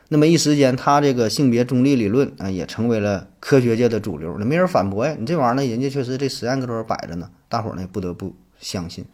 [0.10, 4.36] 那么一时间，他这个性别中立理论啊，也成为了科学界的主流。
[4.40, 9.06] 那没人反驳呀，你这玩意儿呢，人家确实这实验搁这摆着呢，大伙儿呢不得不相信。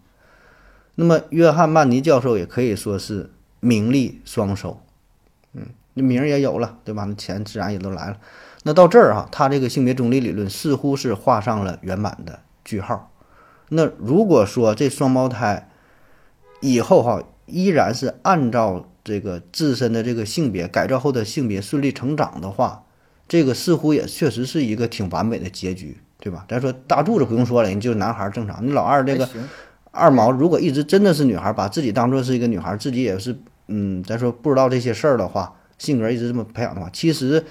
[0.96, 4.80] 那么，约翰曼尼教授也可以说是名利双收。
[5.54, 5.65] 嗯，
[5.96, 7.04] 那名儿也有了，对吧？
[7.06, 8.17] 那钱自然也都来了。
[8.62, 13.12] 那到这儿哈，他这个性别中立理论似乎是画上了圆满的句号。
[13.76, 15.70] 那如果说这双胞胎
[16.62, 22.84] 以后哈依然是按照这个自身的这个性别改造后的性别顺利成长的话，
[23.28, 26.46] 这个似乎也确实是一个挺完美的结局，对吧？
[26.48, 28.66] 咱说大柱子不用说了，你就是男孩正常。
[28.66, 29.28] 你老二这个
[29.92, 33.38] 二毛，如果一直真的是女孩，把自己当做是一个女孩，自己也是。
[33.68, 37.44] 嗯，咱说不知道这些事儿的话，性格一直这么培养的话，其实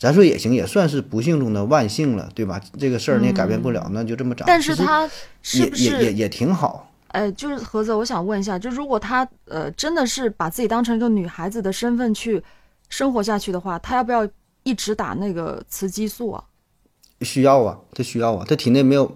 [0.00, 2.58] 咱说也行，也算是不幸中的万幸了，对吧？
[2.78, 4.46] 这个事儿你也改变不了，那就这么长。
[4.48, 5.06] 但是他
[5.42, 6.90] 是不是也也也挺好？
[7.08, 12.42] 哎，就是何子，我想问一下，就如果他呃真的是把自己当成一个女孩子的身份去
[12.88, 14.26] 生活下去的话，他要不要
[14.62, 16.42] 一直打那个雌激素啊？
[17.20, 19.06] 需要啊，他需要啊，他体内没有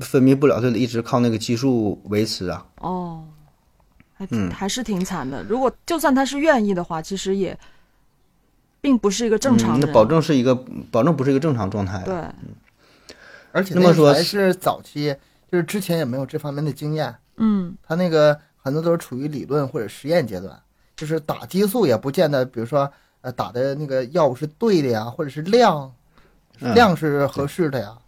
[0.00, 2.64] 分泌不了，他得一直靠那个激素维持啊。
[2.76, 3.24] 哦。
[4.14, 5.42] 还嗯，还是挺惨的。
[5.44, 7.58] 如果就算他是愿意的话，其实也
[8.80, 9.78] 并不是一个正常。
[9.78, 10.54] 那保证是一个，
[10.90, 12.02] 保证不是一个正常状态。
[12.04, 12.14] 对，
[13.52, 15.14] 而且那么说还是早期，
[15.50, 17.14] 就是之前也没有这方面的经验。
[17.36, 20.58] 嗯，他那个很多都是处于理论或者实验阶段，
[20.96, 22.90] 就是打激素也不见得，比如说
[23.22, 25.92] 呃打的那个药物是对的呀，或者是量
[26.58, 27.92] 量是合适的呀。
[27.92, 28.02] 嗯，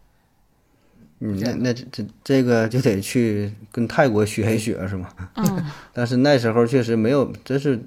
[1.24, 5.08] 那那这这这个就得去跟泰国学一学，是吗？
[5.36, 5.64] 嗯。
[5.94, 7.78] 但是那时候确实没有，这是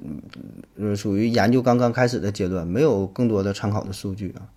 [0.77, 4.47] 呃属于研究刚刚开始的阶段，没有更多的参考的数据啊。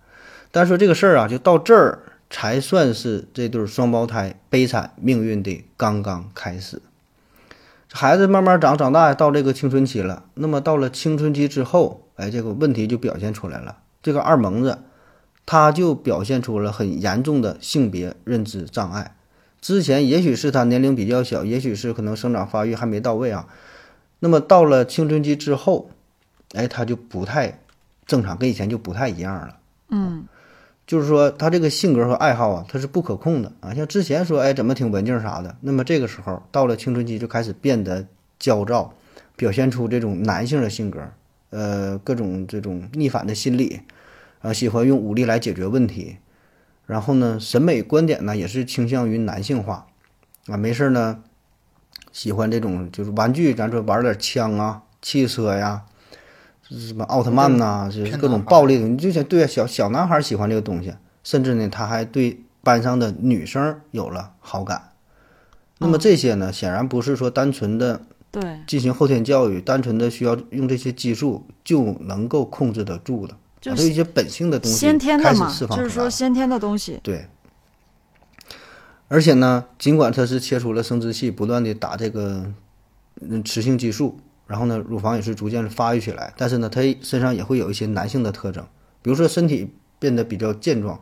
[0.51, 6.81] 但是说这个事儿啊，就到这儿才算是这对双胞胎悲惨命运的刚刚开始。
[7.91, 10.23] 孩子慢慢长长大，到这个青春期了。
[10.35, 13.79] 那么到了青春期之后，哎，这个问题就表现出来了。
[14.01, 14.77] 这个二蒙子。
[15.51, 19.15] 他就表现出了很严重的性别认知障碍。
[19.59, 23.47] 之前也许是他年龄比较小，也许是可能生长发育还没到位啊。
[24.19, 25.89] 那么到了青春期之后，
[26.53, 27.61] 哎，他就不太
[28.05, 29.57] 正常，跟以前就不太一样了。
[29.89, 30.25] 嗯，
[30.85, 33.73] 就是说他这个性格和爱好啊，他是不可控的啊。
[33.73, 38.05] 像之前说，哎，怎么挺文静啥的，那么这个时候到了青春期就开始变得
[38.37, 38.93] 焦躁，
[39.35, 40.99] 表现出这种男性的性格，
[41.49, 43.81] 呃，各种这种逆反的心理。
[44.41, 46.17] 啊，喜欢用武力来解决问题，
[46.85, 49.87] 然后呢，审美观点呢也是倾向于男性化，
[50.47, 51.19] 啊，没事呢，
[52.11, 55.83] 喜欢这种就是玩具，咱说玩点枪啊、汽车呀，
[56.67, 64.91] 是什么奥特曼呐，就是各种暴力的，你就想对小小男孩喜欢这个东西，甚至呢，他还对班上的女生有了好感。
[65.79, 73.35] 那么这些呢，显然不是说单纯的对进行后天教育，单纯的需要用这些激素就能够控制得住的。
[73.61, 76.99] 就是一些本性的东西，先天的嘛，就是说先天的东西。
[77.03, 77.27] 对。
[79.07, 82.45] 而且呢，尽管他是切除了生殖器，不断的打这个
[83.21, 88.63] 嗯雌性激素，然后呢，乳房也是逐渐发育起来，但是呢，他身上也会有一些男性的特征，
[89.01, 90.99] 比如说身体变得比较健壮，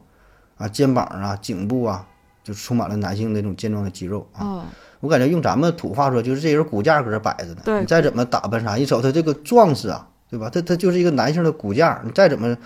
[0.56, 2.08] 啊，肩膀啊、颈部啊，
[2.46, 4.66] 就充满了男性那种健壮的肌肉啊。
[5.02, 10.08] 我感觉用咱们土话说，就是这人骨架搁这摆着呢，你再怎么打扮啥，一瞅他这个壮实啊。
[10.30, 10.50] 对吧？
[10.50, 12.58] 他他就是一个男性的骨架，你再怎么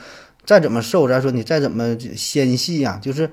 [0.44, 3.30] 再怎么瘦，咱说你再怎么纤细呀，就是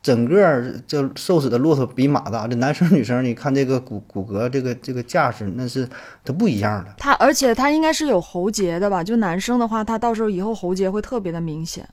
[0.00, 2.48] 整个这瘦死的骆驼比马大。
[2.48, 5.86] 这男生女生，你看这个骨骨骼这个这个架势，那是
[6.24, 6.94] 它不一样的。
[6.96, 9.04] 他而且他应该是有喉结的吧？
[9.04, 11.86] 就男生的话，他到时候以后喉结会特别的明显。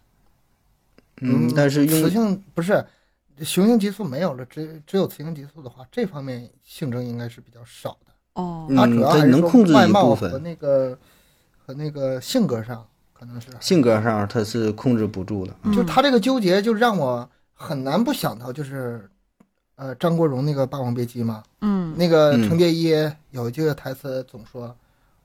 [1.19, 2.85] 嗯，但是雌性不是
[3.41, 8.13] 雄性激素没有了，只只有雌性激素的话，这方面性征应该是比较少的。
[8.41, 10.97] 哦，它主要还是外貌和那个。
[11.65, 19.09] 和那个性格上可能是性格上他是控制不住的，就他这个纠结就让我很难不想到，就是
[19.75, 22.93] 呃张国荣那个《霸王别姬》嘛，嗯，那个程蝶衣
[23.31, 24.75] 有一句台词总说：“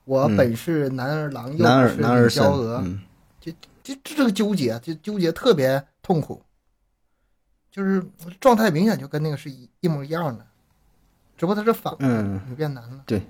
[0.05, 2.83] 我本是男儿郎，又不是女娇娥。”
[3.41, 6.41] 就就这个纠结，就纠结特别痛苦，
[7.71, 8.05] 就是
[8.39, 10.45] 状态明显就跟那个是一一模一样的，
[11.37, 13.01] 只不过他是反，嗯，就变难了。
[13.05, 13.21] 对，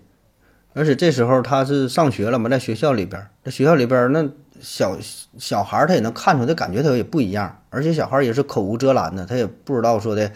[0.74, 4.28] 而且这时候他是上学了嘛，在学校里边，在学校里边那
[4.62, 4.98] 小
[5.38, 10.32] 小孩他也能看出来，感觉他也不一样，而且小孩也是口无遮拦的，他也不知道说的，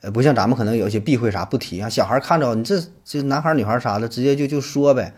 [0.00, 5.14] 呃，不像咱们可能有些避讳啥不提啊，小孩看着你这这男孩女孩啥的，直接就就说呗，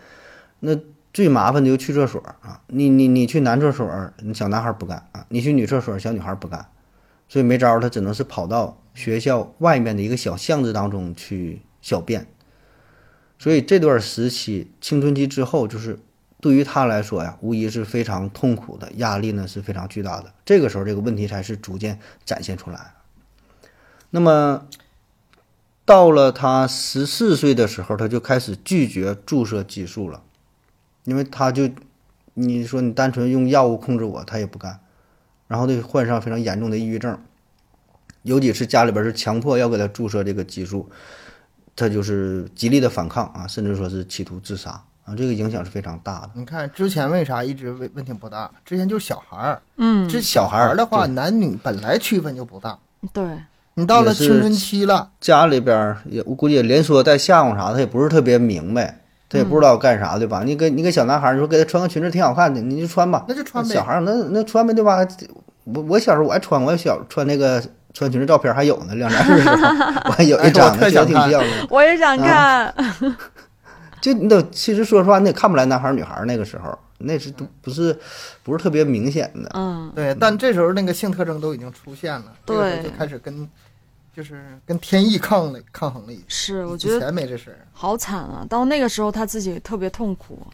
[0.59, 0.77] 那。
[1.13, 2.59] 最麻烦的就去厕所啊！
[2.65, 3.87] 你你你去男厕所，
[4.33, 6.65] 小男孩不干啊；你去女厕所，小女孩不干，
[7.29, 12.25] 所以没招，他只能是跑到学校外面的一个小巷子当中去小便。
[13.43, 15.99] 所以这段时期青春期之后，就是
[16.39, 20.31] 对于他来说呀，无疑是非常痛苦的，压力呢是非常巨大的。
[20.45, 22.93] 这个时候，这个问题才是逐渐展现出来。
[24.11, 24.65] 那么，
[25.83, 30.23] 到了他十四岁的时候，他就开始拒绝注射激素了。
[31.03, 31.69] 因为他就，
[32.35, 34.79] 你说你单纯用药物控制我，他也不干，
[35.49, 37.19] 然后就患上非常严重的抑郁症，
[38.21, 40.89] 有几次家里边是强迫要给他注射这个激素，
[41.75, 44.69] 他就是极力的反抗啊，甚至说是企图自杀
[45.05, 46.29] 啊，这个影响是非常大的。
[46.35, 48.49] 你看之前为啥一直问问题不大？
[48.63, 52.77] 之前就是小孩儿，嗯，这小孩儿的话，男女本来区分就不大。
[53.11, 53.23] 对，
[53.73, 58.99] 你到了青春期了，家里边也我估计也连说带吓唬啥，他也不是特别明白。
[59.29, 60.43] 他也不知道干啥对吧？
[60.45, 63.25] 你给你给小男孩，你说给他穿个裙子挺好看的，你就穿吧。
[63.27, 63.73] 那就穿呗。
[63.73, 64.99] 小孩那那穿呗对吧？
[65.63, 67.59] 我我小时候我还穿，我小穿那个
[67.93, 69.55] 穿裙子照片还有呢，两三岁的时候
[70.05, 71.43] 我还有一张，觉得挺漂亮。
[71.69, 72.73] 我也想看。
[74.01, 77.97] 就你都其实说实话，你也看不来男孩女孩那个时候，那是都不是
[78.43, 79.49] 不是特别明显的。
[79.53, 80.13] 嗯，对。
[80.19, 83.47] 但这时候那个性特征都已经出现了，对，就开始跟。
[84.15, 88.45] 就是跟天意抗了抗衡了，是我觉得以前没这事儿，好惨啊！
[88.47, 90.45] 到那个时候他自己特别痛苦，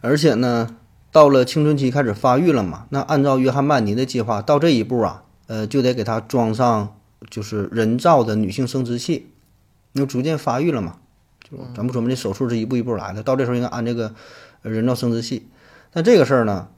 [0.00, 0.74] 而且呢，
[1.12, 6.94] 到了青春期开始发育了嘛，那按照约翰曼尼的计划，到这一步啊，呃，就得给他装上
[7.28, 9.26] 就是人造的女性生殖器，
[9.94, 10.98] 因为逐渐发育了嘛，
[11.42, 14.14] 就咱不说嘛，这手术是一步一步来的，到这时候应该安这个
[14.62, 15.48] 人造生殖器，
[15.92, 16.68] 但这个事儿呢，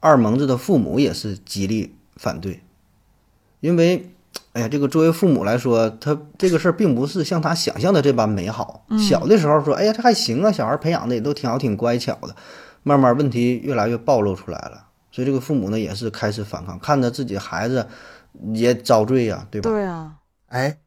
[0.00, 2.62] 二蒙子的父母也是极力反对，
[3.60, 4.10] 因为。
[4.52, 8.86] 哎呀，这个作为父母来说，他这个事儿并不是像他想象的这般美好。
[8.98, 12.34] 小的时候说，哎呀，这还行啊，小孩培养的也都挺好，挺乖巧的。
[12.82, 17.86] 慢慢问题越来越暴露出来了，所以这个父母呢也是开始反抗，看着自己孩子
[18.54, 19.70] 也遭罪呀，对吧？
[19.70, 20.16] 对啊。
[20.46, 20.78] 哎，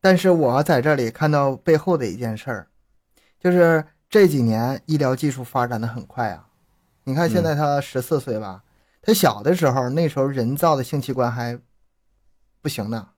[0.00, 2.66] 但是我在这里看到背后的一件事儿，
[3.38, 6.46] 就是这几年医疗技术发展的很快啊。
[7.04, 8.62] 你看现在他十四岁吧，
[9.02, 11.58] 他小的时候那时候人造的性器官还
[12.60, 13.08] 不行呢。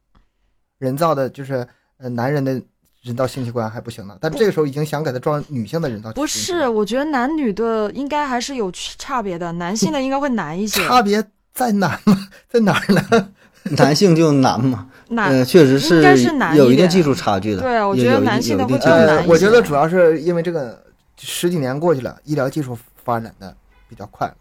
[0.78, 1.66] 人造的，就是
[1.98, 2.60] 呃，男人的
[3.02, 6.12] 人造性器官还不行呢，但这个时候已经想给他装女性的人造。
[6.12, 10.84] 不是，我觉得男女的应该还是有差别的，男性的应该会难一些。
[10.86, 12.28] 差别在哪吗？
[12.48, 13.32] 在哪儿呢？
[13.76, 14.86] 男性就难嘛？
[15.08, 16.02] 难，确实是
[16.54, 17.62] 有一定技术差距的。
[17.62, 20.82] 对，我觉得男性的会更难我觉得主要是因为这个
[21.18, 23.54] 十几年过去了，医疗技术发展的
[23.88, 24.32] 比较快。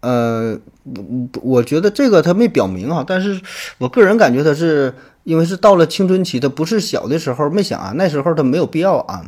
[0.00, 3.40] 呃，我我觉得这个他没表明啊，但是
[3.78, 4.94] 我个人感觉他是。
[5.26, 9.26] 因为是到了青春期，他不是小的时候没想啊，那时候他没有必要啊，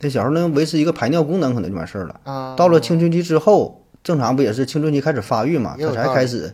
[0.00, 2.18] 他小时候能维持一个排尿功能可能就完事儿了。
[2.24, 6.50] 啊，到了青春期之后，正常不也是青春期开始发育嘛，他才开始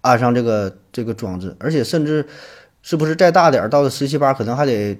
[0.00, 2.26] 安上这个这个装置，而且甚至
[2.82, 4.98] 是不是再大点儿，到了十七八可能还得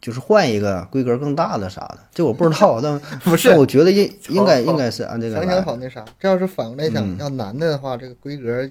[0.00, 5.36] 就是换一个规格更大的啥的，这我不知道，但 不是，我觉得应应该应该是按这个。
[5.36, 8.68] 想想好那啥，这要是反过来想，要男的的话，这个规格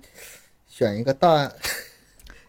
[0.67, 1.51] 选一个大。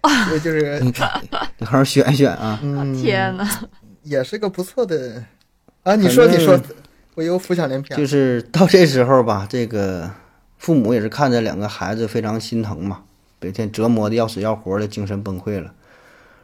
[0.40, 1.20] 就是你好
[1.64, 2.60] 好选一选啊！
[3.02, 3.44] 天哪，
[4.04, 5.24] 也是个不错的
[5.82, 5.96] 啊！
[5.96, 6.56] 你说你说，
[7.14, 7.98] 我又浮想联翩。
[7.98, 10.08] 就是到这时候吧，这个
[10.58, 13.02] 父母也是看着两个孩子非常心疼嘛，
[13.40, 15.72] 每天折磨的要死要活的，精神崩溃了。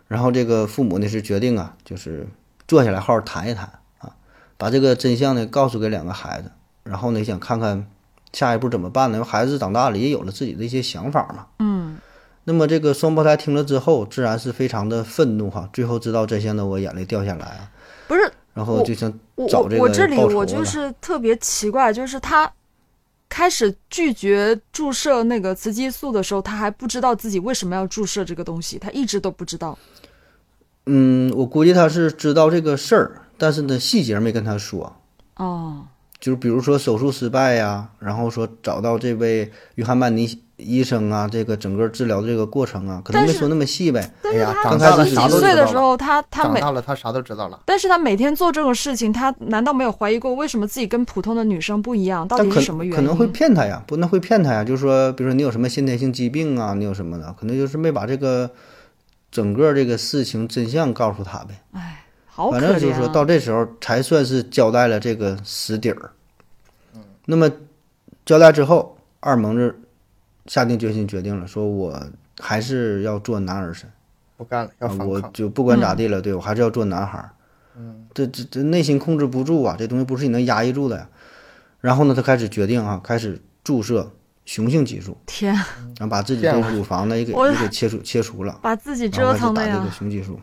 [0.08, 2.26] 然后这个父母呢是决定啊，就是
[2.68, 3.66] 坐下来好好谈一谈
[3.98, 4.14] 啊，
[4.58, 6.50] 把这个真相呢告诉给两个孩子，
[6.84, 7.86] 然后呢想看看
[8.32, 9.18] 下一步怎么办呢？
[9.18, 11.46] 因为孩子长大了也有了自己的一些想法嘛。
[11.58, 11.96] 嗯。
[12.44, 15.68] 那么这个双胞胎听了之后，自然是非常的愤怒哈。
[15.72, 17.70] 最后知道真相的我眼泪掉下来啊。
[18.08, 19.08] 不是，然后就想
[19.48, 22.52] 找这个我这里我就是特别奇怪，就是他
[23.32, 29.78] 开始拒绝注射那个雌激素的时候，他还不知道自己为什么要注射这个东西，他一直都不知道。
[30.84, 34.94] 嗯，我估计他是知道这个事儿，但是呢细节没跟他说。
[35.36, 35.86] 哦。
[36.22, 44.08] 就是比如说手术失败呀，然后说找到这位约翰曼尼医生啊，这个整个治疗的这个过程啊，可能没说那么细呗。
[44.22, 44.46] 但是
[44.78, 47.58] 他十几岁的时候，他他长大了，他啥都知道了。
[47.66, 52.28] 但是他每天做这种事情，他难道没有怀疑过为什么自己跟普通的女生不一样？
[52.28, 52.96] 到底是什么原因？
[52.96, 54.62] 可能会骗他呀，不能会骗他呀。
[54.62, 58.48] 就是说，比如说你有什么先天性疾病啊，你有什么的，可能就是没把这个
[59.32, 61.60] 整个这个事情真相告诉他呗。
[61.72, 62.01] 哎，
[62.34, 66.10] 好反正就是说到这时候才算是交代了这个实底儿。
[67.26, 67.50] 那么，
[68.24, 69.78] 交代之后，二蒙子
[70.46, 72.02] 下定决心，决定了，说我
[72.40, 73.88] 还是要做男儿身，
[74.38, 77.30] 不干了，要我就不管咋地了，对我还是要做男孩儿。
[77.76, 81.08] 嗯，这这这内心控制不住啊，这东西不是你能压抑住的呀。
[81.80, 84.10] 然后呢，他开始决定啊，开始注射
[84.46, 85.16] 雄性激素。
[85.26, 89.74] 天，然后把自己的乳房呢也给也给切除切除了，把自己折腾的呀。
[89.74, 90.40] 打这个雄激素。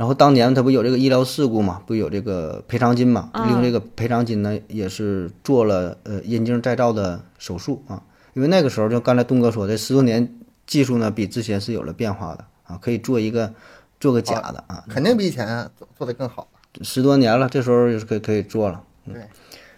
[0.00, 3.28] 然后当年他不有这个医疗事故嘛，不有这个赔偿金嘛？
[3.34, 8.02] 利用这个赔偿金呢，也是做了呃阴茎再造的手术啊。
[8.32, 13.52] 因为那个时候就刚才东哥说的，十多年技术呢比之前是有了变化的啊，可以做一个
[14.00, 16.48] 做个假的啊，肯定比以前做做的更好
[16.80, 18.82] 十多年了，这时候就是可以可以做了。
[19.04, 19.22] 对。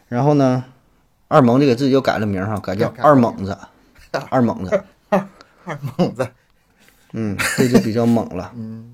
[0.06, 0.62] 然后呢，
[1.26, 3.58] 二猛就给自己又改了名哈，改叫二猛子，
[4.30, 5.28] 二猛子， 二
[5.64, 6.28] 二猛子，
[7.12, 8.52] 嗯，这就比较猛了。
[8.54, 8.91] 嗯。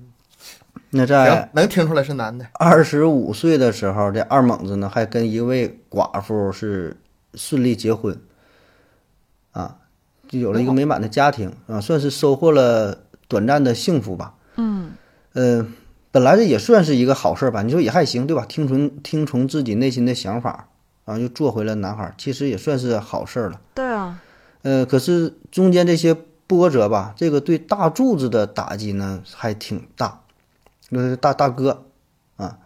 [0.91, 2.47] 那在能听出来是男的。
[2.53, 6.97] 二十五岁的时候，这二猛子呢还跟一位寡妇是
[7.35, 8.19] 顺利结婚，
[9.51, 9.77] 啊，
[10.27, 14.33] 就有了一个美满的家庭啊，算是收获了短暂的幸福吧。
[14.55, 14.91] 嗯，
[15.33, 15.67] 呃，
[16.11, 17.61] 本来这也算是一个好事吧？
[17.61, 18.45] 你说也还行，对吧？
[18.47, 20.69] 听从听从自己内心的想法，
[21.05, 23.61] 然后又做回了男孩，其实也算是好事了。
[23.75, 24.19] 对啊。
[24.63, 26.15] 呃，可是中间这些
[26.47, 30.21] 波折吧，这个对大柱子的打击呢还挺大。
[30.89, 31.85] 那大大哥，
[32.37, 32.57] 啊，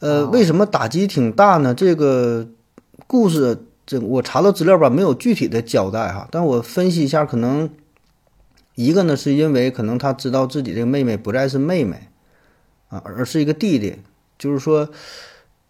[0.00, 1.72] 呃，为什么打击挺大呢？
[1.72, 2.48] 这个
[3.06, 6.26] 故事，这我查到资料吧，没有具体的交代哈。
[6.32, 7.70] 但我分析一下，可能
[8.74, 12.08] 一个呢，是因为可能他知道自己这个妹妹不再是妹妹，
[12.88, 13.98] 啊，而是一个弟弟，
[14.36, 14.88] 就是说，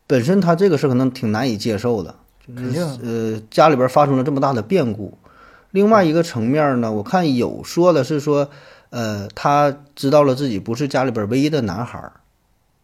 [0.07, 2.14] 本身他这个事可能挺难以接受的，
[2.47, 5.18] 就是，呃，家里边发生了这么大的变故。
[5.70, 8.49] 另外一个层面呢，我看有说的是说。
[8.95, 12.12] 呃，他知道了自己不是家里边唯一的男孩儿，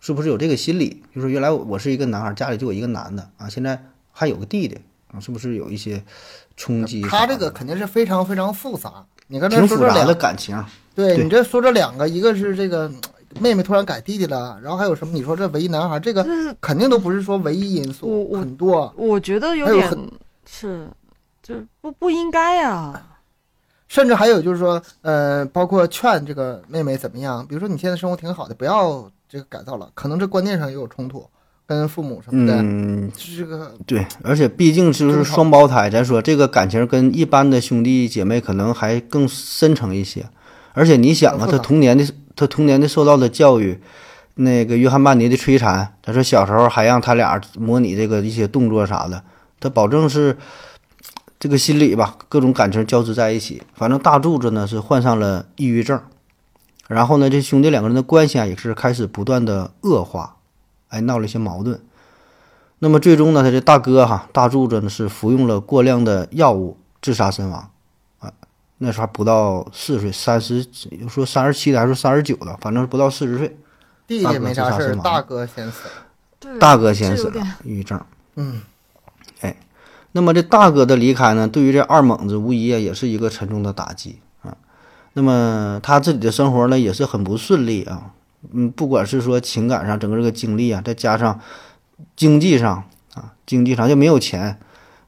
[0.01, 1.01] 是不是有这个心理？
[1.15, 3.81] 就是原来我是一个男孩儿，家里就我一个男的啊，现在
[4.11, 4.77] 还有个弟弟
[5.13, 6.03] 啊，是不是有一些
[6.57, 7.01] 冲击？
[7.03, 9.07] 他这个肯定是非常非常复杂。
[9.29, 10.61] 你刚才说这两个感情，
[10.97, 12.91] 对你这说这两个，一个是这个
[13.39, 15.13] 妹妹突然改弟弟了，然后还有什么？
[15.13, 16.27] 你说这唯一男孩，这个
[16.61, 18.93] 肯定都不是说唯一因素，很多。
[18.97, 19.89] 我觉得有点
[20.45, 20.89] 是，
[21.41, 23.07] 就不不应该啊。
[23.91, 27.45] 甚至还有就是说，呃，包括劝这个妹妹怎么样？
[27.45, 29.91] 比如说你现在生活挺好的，不要这个改造了。
[29.95, 31.27] 可能这观念上也有冲突，
[31.67, 32.55] 跟父母什么的。
[32.63, 40.25] 嗯，这个对，而且毕竟就是双胞胎，咱说这个感情跟一般的兄弟姐妹可能还更深层一些。
[40.73, 43.77] 而且你想啊，他童年的他童年的受到的教育，
[44.37, 49.21] 那个约翰曼尼的摧残，他说小时候还让他俩模拟这个一些动作啥的，
[49.59, 50.37] 他保证是。
[51.41, 53.63] 这个心理吧，各种感情交织在一起。
[53.73, 55.99] 反正大柱子呢是患上了抑郁症，
[56.87, 60.37] 然后呢，这兄弟两个人的关系啊也是开始不断的恶化，
[60.89, 61.81] 哎，闹了一些矛盾。
[62.81, 67.71] 那么最终呢，他这大哥哈大柱子呢是服用了过量的药物自杀身亡，
[68.19, 68.31] 啊，
[68.77, 70.67] 那时候还不到四十岁，三十
[71.09, 73.57] 说三十七的还是三十九的，反正是不到四十岁。
[74.07, 76.59] 弟弟没啥事，大哥先死了。
[76.59, 77.99] 大哥先死了，抑郁症。
[78.37, 78.61] 嗯。
[80.13, 84.57] 那么这大哥的离开呢，对于这二猛子无疑啊也是一个沉重的打击啊。
[85.13, 88.13] 那么他自己的生活呢也是很不顺利啊。
[88.53, 91.39] 嗯，不管是说情感上整个这个经历啊，再加上
[92.17, 92.85] 经济上
[93.15, 94.59] 啊，经济上就没有钱。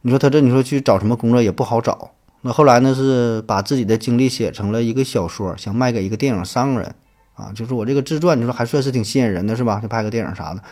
[0.03, 2.11] 你说他这你说去找什么工作也不好找。
[2.43, 6.95] 那后来呢是把自己的经历写成了一个小说，想卖给一个电影商人
[7.35, 7.51] 啊。
[7.55, 9.81] 就是我这个自传，你说还算是挺吸引人的是吧？
[9.81, 10.63] 就拍个电影啥的，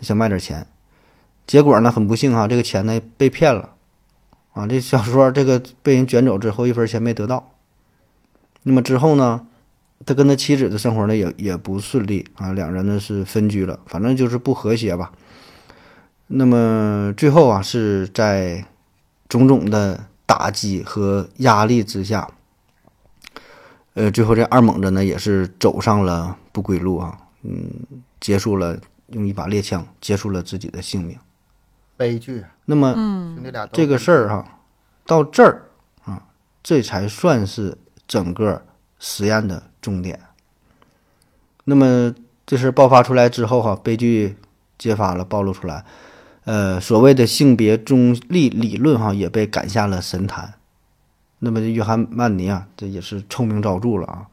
[0.00, 0.66] 想卖点钱。
[1.46, 3.74] 结果呢，很不幸哈，这个钱呢被骗了，
[4.52, 7.52] 啊，这小说这个被人卷走之后，一分钱没得到。
[8.62, 9.46] 那么之后呢，
[10.06, 15.12] 他跟他妻子的生活呢也也不顺利啊，两人呢是分居了，反正就是不和谐吧。
[16.28, 18.64] 那么最后啊，是在
[19.28, 22.30] 种种的打击和压力之下，
[23.94, 27.68] 呃，最后这二猛子呢也是走上了不归路啊，嗯，
[28.20, 28.78] 结束了
[29.08, 31.18] 用一把猎枪结束了自己的性命。
[32.02, 32.44] 悲剧。
[32.64, 32.92] 那么，
[33.72, 34.58] 这个事儿哈，
[35.06, 35.62] 到这儿
[36.04, 36.20] 啊，
[36.60, 37.78] 这才算是
[38.08, 38.60] 整个
[38.98, 40.18] 实验的终点。
[41.64, 42.12] 那么
[42.44, 44.36] 这事爆发出来之后哈，悲剧
[44.76, 45.84] 揭发了，暴露出来。
[46.42, 50.54] 呃，所谓的性别中立理论哈也被赶下了神坛。
[51.38, 54.26] 那么约翰曼尼啊，这也是臭名昭著了啊。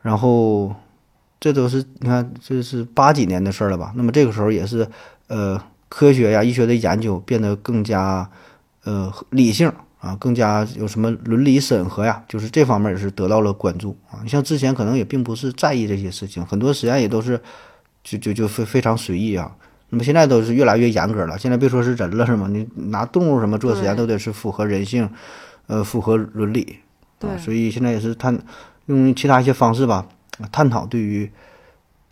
[0.00, 0.74] 然后
[1.38, 3.92] 这都是你看，这是八几年的事儿了吧？
[3.94, 4.88] 那么这个时候也是
[5.26, 5.62] 呃，
[5.94, 8.26] 科学呀、医学的研究变得更加
[8.84, 9.70] 呃理性
[10.00, 14.20] 啊，更加有什么伦理审核呀，就是这方面也是得到了关注啊。
[14.22, 17.38] 你像之前可能也并不是在意这些事情，很多实验也都是
[18.02, 19.54] 就就就非非常随意啊。
[19.90, 21.38] 那么现在都是越来越严格了。
[21.38, 22.48] 现在别说是人了，是吗？
[22.50, 25.06] 你拿动物什么做实验，都得是符合人性，
[25.66, 26.78] 呃，符合伦理。
[27.20, 27.36] 啊。
[27.36, 28.42] 所以现在也是探
[28.86, 30.08] 用其他一些方式吧，
[30.50, 31.30] 探讨对于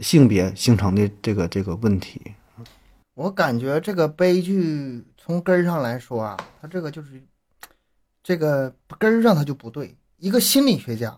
[0.00, 2.20] 性别形成的这个这个问题。
[3.20, 7.22] 我感觉这个悲剧从根儿上来说啊，它这个就是
[8.22, 9.94] 这个根儿上它就不对。
[10.16, 11.14] 一个心理学家，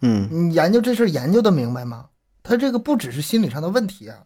[0.00, 2.06] 嗯，你研究这事儿研究的明白吗？
[2.42, 4.18] 他这个不只是心理上的问题啊。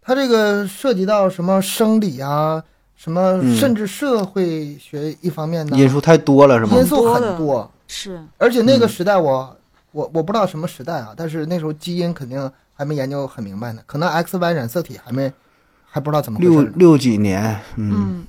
[0.00, 2.64] 他这个涉及到什么生理啊，
[2.94, 6.78] 什么甚至社会学一方面的因素太多了，是吗？
[6.78, 8.24] 因素很多，是。
[8.38, 9.54] 而且那个时代，我
[9.92, 15.30] 我我不知道什么时代啊，但是那时候基因肯定还没研究很明白呢，可能 X Y 染色体还没
[15.86, 16.50] 还不知道怎么回事。
[16.50, 18.26] 六六几年，嗯。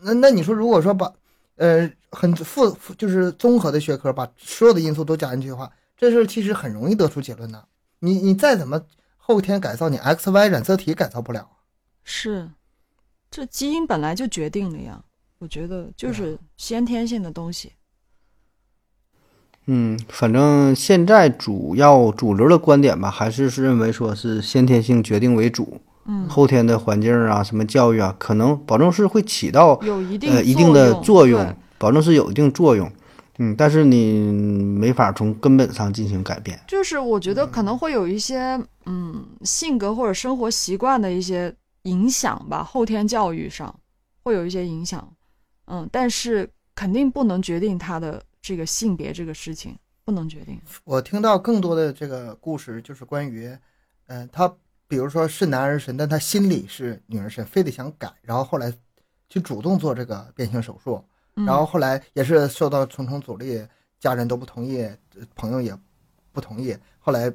[0.00, 1.12] 那那你说，如果说把
[1.56, 7.64] 呃很复就是综合的学科，把所有的因素都加进去的话，这事其实很容易得出结论的。
[8.00, 8.82] 你你再怎么。
[9.26, 11.48] 后天改造你 X Y 染色体改造不了，
[12.02, 12.50] 是，
[13.30, 15.02] 这基因本来就决定了呀。
[15.38, 17.72] 我觉得就是先天性的东西。
[19.64, 25.80] 嗯，反正现在主要主流的观点吧，还是是认为说是先天性决定为主。
[26.06, 32.90] 嗯，后天的环境啊，什么教育啊，可能保证是会起到有一定呃一定的作用，保证是有一定作用。
[33.38, 36.60] 嗯，但是你没法从根本上进行改变。
[36.68, 41.52] 就是我觉得可能会有一些嗯性格或者生活习惯的一些
[41.82, 43.74] 影响吧，后天教育上
[44.22, 45.12] 会有一些影响。
[45.66, 49.74] 嗯，但是肯定不能决定他的这个性别这个事情，
[50.04, 50.60] 不能决定。
[50.84, 53.50] 我听到更多的这个故事就是关于，
[54.06, 54.54] 嗯，他
[54.94, 58.72] 比如说是男儿身，但他心里是女儿身，非得想改，然后后来
[59.28, 61.04] 去主动做这个变性手术。
[61.34, 63.66] 然后后来也是受到重重阻力，
[63.98, 64.88] 家人都不同意，
[65.34, 65.76] 朋友也
[66.30, 66.76] 不同意。
[67.00, 67.28] 后来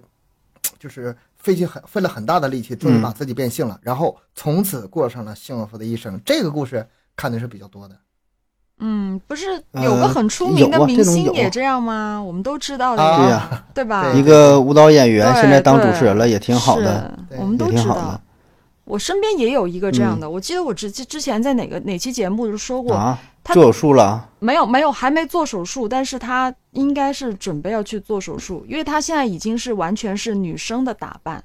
[0.77, 6.17] 就是费尽很费了很大的力气，终于把自己变性了，然后从此过上了幸福的一生。
[6.25, 6.87] 这个故事
[7.17, 7.99] 看的是比较多的。
[8.79, 12.21] 嗯，不是有个很出名的明星也这样吗？
[12.21, 14.11] 我们都知道的，对呀，对吧？
[14.13, 18.19] 一个舞蹈演员现在当主持人了，也挺好的，我们都知道。
[18.85, 22.95] 我身边也有一个这样的，我记得我之之前在哪个哪期节目就说过，
[23.43, 24.27] 他做手术了？
[24.39, 31.43] 没有没有，还没做手术，但是他应该是准备要去做手术，因为他现在已经是完全是女生的打扮，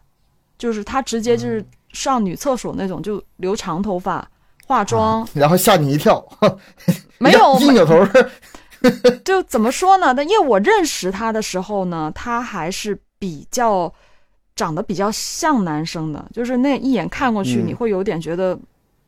[0.57, 1.63] 就是他直接就是
[1.93, 4.27] 上女厕所那种，就留长头发、
[4.67, 6.25] 化妆，然后吓你一跳，
[7.19, 7.95] 没有一扭头，
[9.25, 10.15] 就怎么说呢？
[10.15, 13.93] 但因为我认识他的时候呢，他还是比较。
[14.57, 18.57] 长得比较像男生的，就是那一眼看过去，你会有点觉得，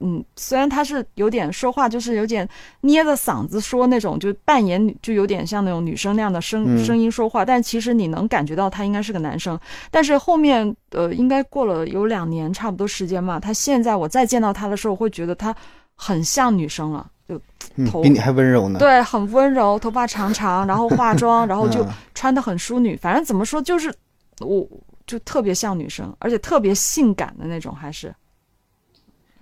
[0.01, 2.49] 嗯，虽然他是有点说话，就是有点
[2.83, 9.59] 捏着嗓子说那种，就扮演就有点像那种女生那样的声声音说话，但其实你能感觉到他应该是个男生。
[9.91, 15.55] 但是后面，呃，应该过了有两年差不多时间嘛，他现在我再见到他的时候，会觉得他
[15.95, 17.41] 很像女生了，就
[17.87, 18.79] 头比你还温柔呢。
[18.79, 22.97] 对，很温柔，头发长长，然后化妆，然后就穿的很淑女。
[22.97, 23.95] 反正怎么说，就是
[24.41, 24.67] 我。
[25.07, 28.13] 就特别像女生，而且特别性感的那种，还是，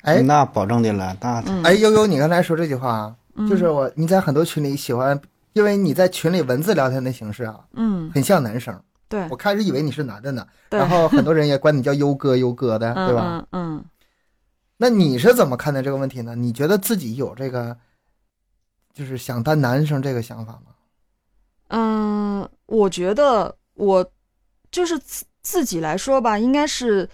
[0.05, 3.15] 哎，那保证的了，那哎悠悠，你刚才说这句话，
[3.49, 5.19] 就是我你在很多群里喜欢，
[5.55, 8.79] 因为你在群里文字聊天的形式啊，嗯，很像男生，
[9.09, 13.47] 对我开始以为你是男的呢，然后很多人也管你叫优哥优哥的，对吧？
[13.53, 13.83] 嗯，
[14.77, 16.35] 那你是怎么看待这个问题呢？
[16.35, 17.75] 你觉得自己有这个，
[18.93, 20.73] 就是想当男生这个想法吗？
[21.69, 24.07] 嗯，我觉得我
[24.71, 27.09] 就是自自己来说吧，应该是。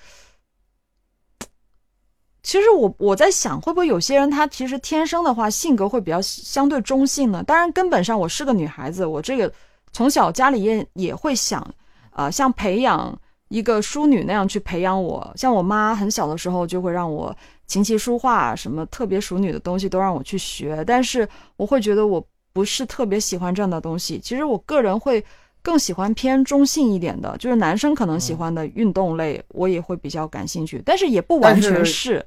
[2.42, 7.42] 其实我我在想，会不会有些人他其实天生的话性格会比较相对中性呢？
[7.44, 9.52] 当然，根本上我是个女孩子，我这个
[9.92, 11.66] 从小家里也也会想
[12.10, 13.16] 啊，像培养
[13.48, 15.32] 一个淑女那样去培养我。
[15.36, 17.36] 像我妈很小的时候就会让我
[17.66, 24.18] 琴棋书画什么特别淑女的东西都让我去学，但是我会觉得我不是特别喜欢这样的东西。
[24.18, 25.24] 其实我个人会。
[25.62, 32.24] 更喜欢偏中性一点的，就是男生可能喜欢的运动类，我也会比较感兴趣，但是也不完全是。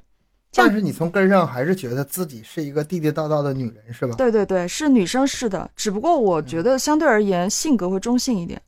[0.56, 4.14] 但是你从根上还是觉得自己是一个地地道道的女人，是吧？
[4.16, 8.62] 对对对，是女生是的，只不过我觉得相对而言性格会中性一点。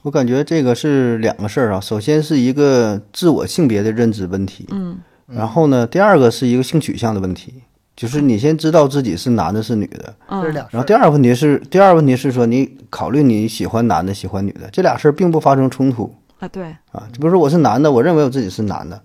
[0.00, 4.66] 我感觉这个是两个事儿啊，首先是一个自我性别的认知问题。
[4.70, 7.62] 嗯然后呢，第二个是一个性取向的问题，
[7.94, 10.14] 就是你先知道自己是男的是女的。
[10.28, 10.66] 这是俩。
[10.70, 16.48] 然后第二个问题是，第二个问题是说你考虑你喜欢男的喜欢女的，这俩事儿并不发生冲突啊。
[16.48, 19.00] 对啊，就比如说我是男的，我认为我自己是男的，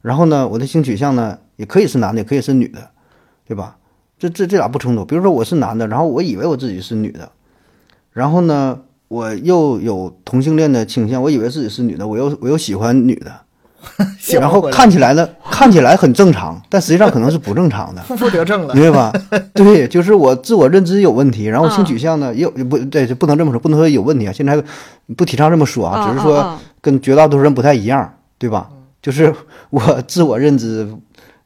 [0.00, 2.90] 然后呢，我的性取向呢也可以是男的，也可以是女的，
[3.46, 3.76] 对吧？
[4.18, 5.04] 这这这俩不冲突。
[5.04, 7.30] 比如说我是男的，然后我以为我自己是女的，
[8.12, 13.40] 然后呢，我又有同性恋的倾向，我以为自己是女的，我又我又喜欢女的，
[14.40, 19.12] 然后看起来呢，看起来很正常，但实际上可能是不正常的，负 负得正了，明白吧？
[19.54, 24.32] 对，就是我自我认知有问题，然后性取向呢也不对，不能这么说，不能说有问题啊。
[24.32, 24.62] 现在
[25.16, 28.68] 不提倡这么说啊，只是说跟绝大多数人不太一样，对吧？
[29.00, 29.34] 就是
[29.70, 30.88] 我自我认知。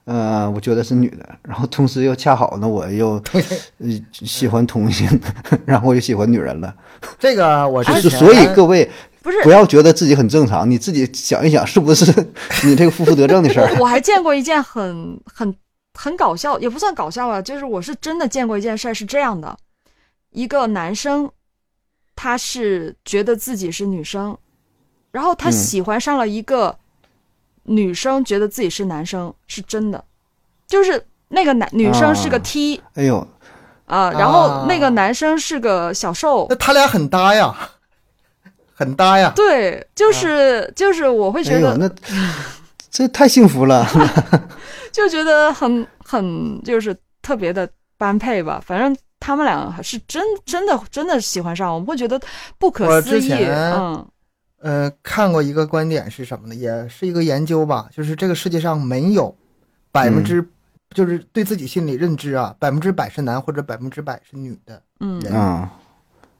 [0.06, 3.20] 呃，我觉得是女的，然后同时又恰好呢，我又
[4.12, 5.04] 喜欢同性，
[5.64, 6.72] 然后我就喜欢女人了。
[7.18, 8.88] 这个我是所以各位
[9.26, 9.42] 不是。
[9.42, 12.04] 不要觉得自己很正常，你自己想一想，是不是
[12.64, 13.74] 你这个负负得正的事儿？
[13.80, 15.52] 我还见过一件很很
[15.94, 19.56] 很搞笑，也不算搞笑吧，就是我是真的见过一件事儿，是这样的：
[20.30, 21.28] 一个男生，
[22.14, 24.38] 他是觉得自己是女生，
[25.10, 26.76] 然后他喜欢上了一个。
[27.68, 30.04] 女生觉得自己是男生是真的，
[30.68, 33.26] 就是那个男女生是个 T，哎呦，
[33.86, 37.52] 啊，然后那个男生是个小瘦，那他俩很搭呀，
[38.76, 39.32] 很搭呀。
[39.34, 41.90] 对，就是就是我会觉得那
[42.90, 43.86] 这太幸福了，
[44.92, 47.66] 就觉得很很就是特别的
[47.96, 48.62] 般配吧。
[48.64, 52.20] 反正他们俩是真真的真的喜欢上，我们会觉得
[52.58, 54.06] 不可思议，嗯。
[54.58, 56.54] 呃，看过一个观点是什么呢？
[56.54, 59.32] 也是一个研究吧，就是这个世界上没有
[59.92, 60.44] 百分之，
[60.90, 64.82] 就是对自己心理认知啊，百分之百是男或者百分之百是女的。
[65.00, 65.70] 嗯啊，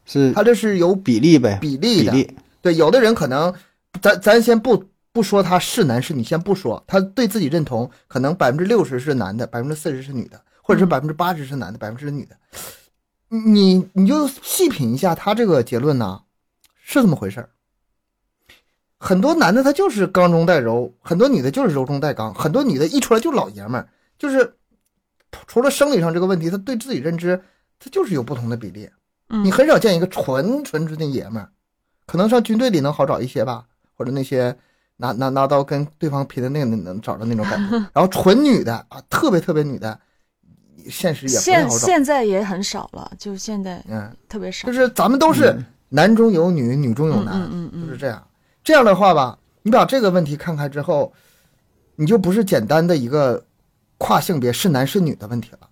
[0.07, 2.35] 是他这是有比例呗，比例的。
[2.63, 3.53] 对，有的人可能，
[4.01, 4.83] 咱咱先不
[5.13, 12.37] 不说他是男是女，先不说，他对自己认同可能百分之六十是男的，百分之四十是女的，或者是百分之八十是男的，百分之是女的。
[13.29, 16.23] 你你就细品一下他这个结论呢，
[16.83, 17.51] 是这么回事儿。
[18.99, 23.89] 很多男的他就是刚中带柔，很多女的就是柔中带刚，很多女的一出来就老爷们儿，
[24.19, 24.55] 就是
[25.47, 27.43] 除了生理上这个问题，他对自己认知
[27.79, 28.89] 他就是有不同的比例。
[29.29, 31.51] 你很少见一个纯纯纯的爷们儿，
[32.07, 33.65] 可能上军队里能好找一些吧，
[33.97, 34.57] 或者那些
[34.99, 37.77] 拿拿拿刀跟对方拼的那个能找到那种感觉。
[37.93, 39.99] 然后纯女的啊，特别特别女的，
[40.89, 41.39] 现实也。
[41.39, 44.67] 现现在也很少了，就现在嗯特别少。
[44.67, 45.57] 就是咱们都是
[45.89, 48.25] 男中有女，女中有男，嗯嗯，就是这样。
[48.63, 51.13] 这样的话吧，你把这个问题看开之后，
[51.97, 53.45] 你就不是简单的一个
[53.99, 55.69] 跨性别是男是女的问题了，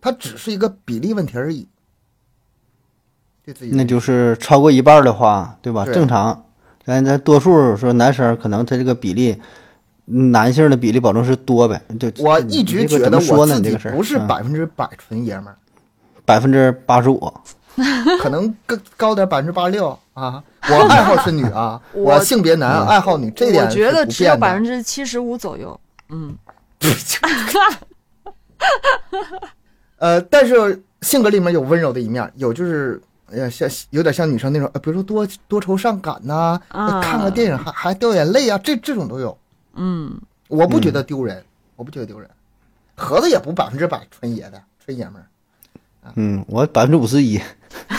[0.00, 1.68] 它只是一个比例问题而已。
[3.44, 5.84] 对自己，那就是超过一半的话，对吧？
[5.86, 6.44] 正常，
[6.84, 9.36] 咱咱多数说男生可能他这个比例，
[10.04, 11.80] 男性的比例保证是多呗。
[11.98, 15.56] 就我一直觉得我自己不是百分之百纯爷们儿，
[16.24, 17.32] 百分之八十五。
[18.20, 20.44] 可能更高点，百分之八十六啊！
[20.68, 25.80] 我爱好是女啊， 我性别男，爱好女，这点我觉得只有百分之七十五左右。
[26.10, 26.36] 嗯，
[29.96, 33.00] 呃，但是性格里面有温柔的一面，有就是
[33.32, 36.60] 呃像有点像女生那种，呃，比如说多多愁善感呐，
[37.02, 39.36] 看个电影还还掉眼泪啊，这这种都有。
[39.74, 40.14] 嗯，
[40.48, 41.42] 我不觉得丢人，
[41.76, 42.28] 我不觉得丢人。
[42.94, 45.26] 盒子也不百分之百纯爷的，纯爷们儿。
[46.16, 47.40] 嗯，我百分之五十一，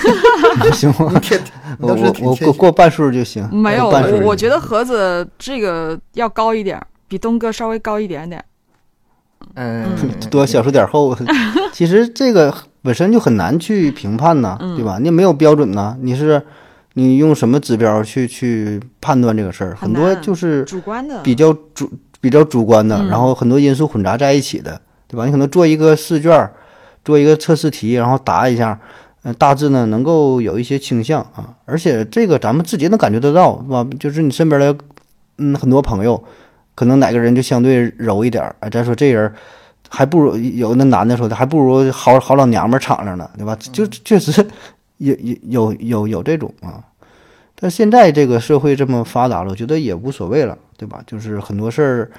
[0.74, 1.20] 行吗？
[1.80, 3.48] 我我我过过半数就行。
[3.52, 8.44] 没有，我我觉得盒子这个要高一点，比东哥稍微高一点点。
[9.56, 9.90] 嗯，
[10.30, 11.18] 多小数点后。
[11.74, 12.54] 其实这个
[12.84, 15.00] 本身就很难去评判呐，对吧？
[15.02, 16.42] 你没有标准呐，你是
[16.94, 19.76] 你用什么指标去去判断这个事儿？
[19.76, 25.26] 很多就是主观的，比较主比较主观的，然后很多因素混杂在一起的，对吧？
[25.26, 26.50] 你可能做一个试卷。
[27.06, 28.80] 做一个测试题，然后答一下，
[29.24, 33.86] 嗯，大致呢能够有一些倾向啊，而且这个咱们自己能感觉得到，是吧？
[34.00, 34.74] 就是你身边的，
[35.38, 36.24] 嗯，很多朋友，
[36.76, 39.30] 可能哪个人就相对柔一点儿，哎，再说这人
[39.96, 43.56] 还不如有那男的说的，还不如好好老娘们敞亮呢，对吧？
[43.72, 44.44] 就确实
[44.98, 46.82] 有有有有有这种啊，
[47.54, 51.00] 但现在这个社会这么发达了，我觉得也无所谓了，对吧？
[51.06, 52.12] 就是很多事儿，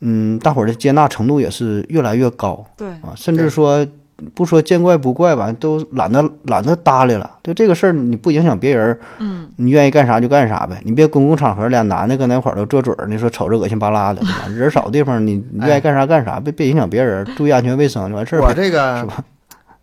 [0.00, 3.86] 嗯，大伙儿的接纳程度也是越来越高，对啊，甚至说。
[4.34, 7.38] 不说见怪不怪吧，都懒得懒得搭理了。
[7.42, 10.80] 就这个事儿，你不影响别人，嗯，你愿意干啥就干啥呗。
[10.84, 18.42] 你别公共场合俩男的搁那块儿都做嘴儿，你说瞅着恶心巴拉的， 人少地方你你愿意干啥干啥，别别影响别人，注意安全卫生就完事儿。
[18.42, 19.24] 我这个是吧？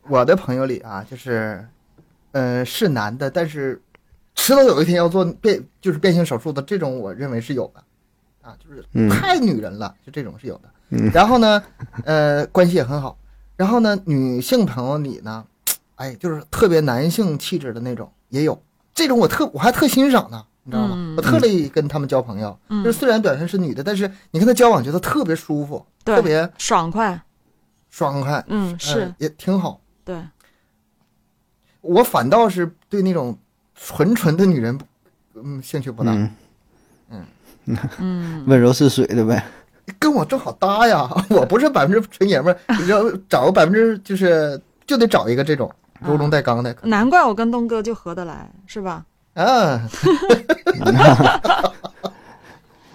[0.07, 1.63] 我的朋友里啊，就是，
[2.31, 3.81] 呃，是男的，但是
[4.35, 7.81] 迟早有一天要做变就是变性手术的这种，我认为是有的，
[8.41, 10.69] 啊，就是太女人了，就这种是有的。
[11.13, 11.61] 然后呢，
[12.05, 13.15] 呃，关系也很好。
[13.59, 15.45] 然后呢，女性朋友里呢，
[15.95, 21.15] 哎，就是特别男性气质的那种也有，这种我特我还特欣赏呢，你知道吗？
[21.17, 22.57] 我特乐意跟他们交朋友。
[22.69, 27.21] 就是虽然表现是女的，但是你跟她交往觉得特别舒服，特别爽快，
[27.89, 28.41] 爽快。
[28.47, 29.81] 嗯，是也挺好。
[30.05, 30.23] 对，
[31.81, 33.37] 我反倒是对那种
[33.75, 34.79] 纯纯的女人，
[35.35, 36.13] 嗯，兴趣不大。
[36.13, 37.25] 嗯
[37.97, 39.43] 嗯， 温柔似水的呗，
[39.97, 41.09] 跟我正好搭呀。
[41.29, 45.71] 我不是百分之纯爷们儿， 你要找个百分之就是就得找一个这种
[46.05, 46.75] 柔中带刚的。
[46.83, 49.03] 难怪我跟东哥就合得来，是吧？
[49.35, 49.81] 啊，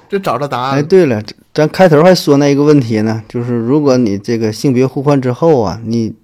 [0.08, 0.78] 这找着答案。
[0.78, 1.22] 哎，对了，
[1.52, 6.14] 咱开头还说那一个问题呢，就是如果你这个性别互换之后啊，你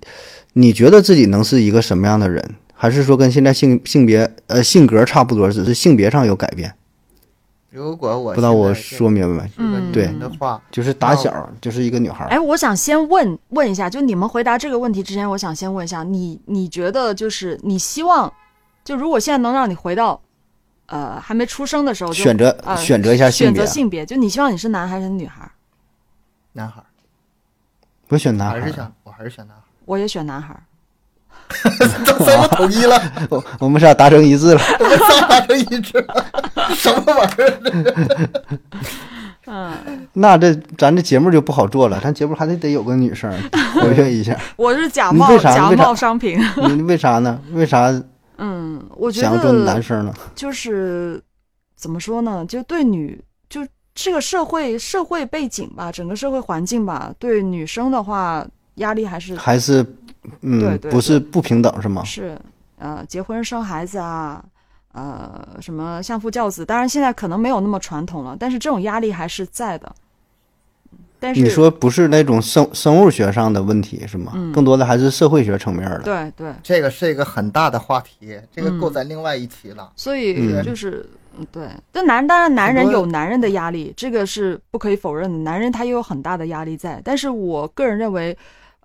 [0.53, 2.55] 你觉得自己能是一个什么样的人？
[2.75, 6.73] 还是说跟现在性性别呃性格差不多，只是性别上有改变？
[7.71, 9.93] 如果我不知道我说明白没？
[9.93, 12.25] 对的话，就是打小就是一个女孩。
[12.27, 18.33] 哎，我想先问问一下，就你们回答这个问题之前，我想先问一下你，你觉得就是你希望，
[18.85, 20.21] 就如果现在能让你回到，
[20.87, 25.49] 呃，还没出生的时候，选择选择一下选择性别，就你希望你是男孩还是女孩？
[26.53, 26.83] 男孩。
[28.09, 28.61] 我选男孩。
[28.61, 29.63] 还是想，我还是选男孩。
[29.85, 30.61] 我也选男孩。
[31.49, 33.01] 这咱们统一了，
[33.31, 36.27] 我我们仨达成一致了，我们仨达成一致了，
[36.75, 38.31] 什么玩意儿？
[39.47, 43.33] 嗯， 那这咱这节目就不好做了，咱节目还得得有个女生
[43.75, 44.39] 活跃一下。
[44.57, 46.39] 我是假冒假冒商品，
[46.75, 47.41] 你为啥呢？
[47.53, 47.91] 为啥？
[48.39, 51.23] 嗯，我觉得想做男生呢，就是
[51.77, 52.45] 怎么说呢？
[52.47, 58.47] 就对女，就这个社会社会背景吧，整个社会环境吧，对女生的话
[58.77, 59.85] 压力还是还是。
[60.43, 62.05] 嗯，不是不平等是吗？
[62.05, 62.39] 是，
[62.79, 64.45] 呃，结婚生孩子啊，
[64.93, 69.95] 呃，什么相夫教子，当然现在可能没有那么传统了，但是这种压力还是在的。
[71.19, 74.33] 但是你说不是那种生生物学上的问题是吗？
[74.35, 76.01] 嗯，更多的还是社会学层面的。
[76.01, 79.93] 对对，这个是一个很大的话题，这个够咱另外一期了。
[79.97, 81.07] 所以就是，
[81.39, 87.01] 嗯，对，但男当然男人有男人的压力，这个是不可以否认的，男人他也有很大的压力在。
[87.05, 88.37] 但是我个人认为。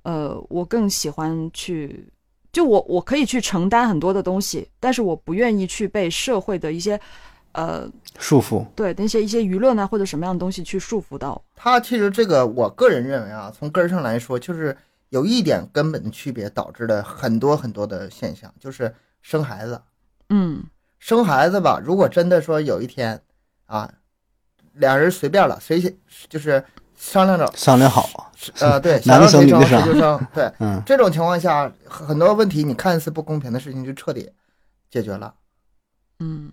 [0.08, 2.08] 呃，我更喜欢去，
[2.56, 6.98] 就我我可以去承担很多的东西，但是我不愿意去被社会的一些，
[7.52, 7.86] 呃，
[8.18, 8.66] 束缚。
[8.74, 11.44] 对那些一些舆论啊或者什么样的东西去束缚到。
[11.54, 14.78] 他其实这个，我个人认为啊，从根儿上来说，就是
[15.10, 19.82] 有一点根本的区别导致了很多很多的现象，就是生孩子。
[20.30, 20.64] 嗯，
[20.98, 23.22] 生孩子吧，如果真的说有一天，
[23.66, 23.92] 啊，
[24.76, 25.94] 俩人随便了，随
[26.30, 26.64] 就是。
[26.98, 28.32] 商量着，商量好。
[28.60, 34.30] 呃，对，男的生女的生，对， 嗯，这种情况下，很多问题你看似不公平的事情就彻底
[34.92, 35.34] 解决了，
[36.20, 36.52] 嗯，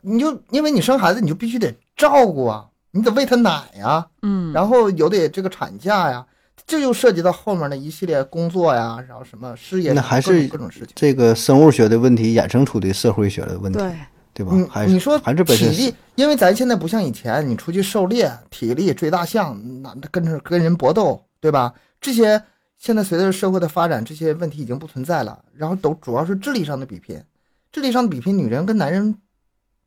[0.00, 6.24] 你就因为你生孩子，你就必须得照顾啊，你得喂他奶呀，嗯，然后有得这个产假呀，
[6.66, 13.92] 这就涉及到后面的一系列工作呀，然后什么事业，那还是各种事情，这个生物学的问题衍生出的社会学的问题，对。
[14.34, 14.52] 对吧？
[14.84, 21.72] 你你说还是体力，因为咱现在不像以前，你出去狩猎，体力追大象，那跟着跟人搏斗，对吧？
[22.00, 22.42] 这些
[22.76, 25.44] 现在随着社会的发展，这些问题已经不存在了。
[25.54, 27.22] 然后都主要是智力上的比拼，
[27.70, 29.16] 智力上的比拼，女人跟男人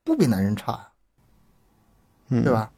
[0.05, 0.91] 不比男人差，
[2.29, 2.71] 对吧？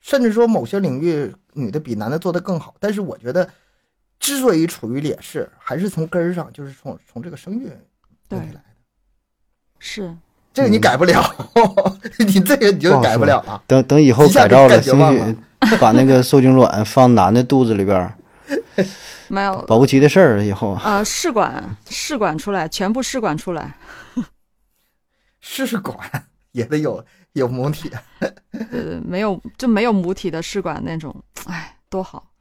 [0.00, 2.74] 甚至说某些领域女的比男的做的更好。
[2.80, 3.46] 但是我觉得，
[4.18, 7.70] 之所以处于劣势，还是从根儿上，就是从从这个生育
[8.30, 8.60] 问题来的，
[9.78, 10.16] 是。
[10.58, 11.22] 这个你改不了，
[12.18, 13.62] 你这个你就改不了啊！
[13.68, 14.92] 等等以后改造了，兴
[15.68, 18.12] 许把那个受精卵放男的肚子里边，
[19.28, 20.42] 没有保不齐的事儿。
[20.42, 23.76] 以后啊，试管试管出来，全部试管出来，
[25.38, 25.96] 试管
[26.50, 27.04] 也得有
[27.34, 31.14] 有母体，呃，没有就没有母体的试管那种，
[31.46, 32.32] 哎，多好。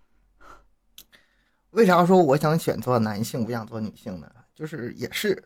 [1.69, 4.27] 为啥说我想选做男性，不想做女性呢？
[4.55, 5.43] 就是也是，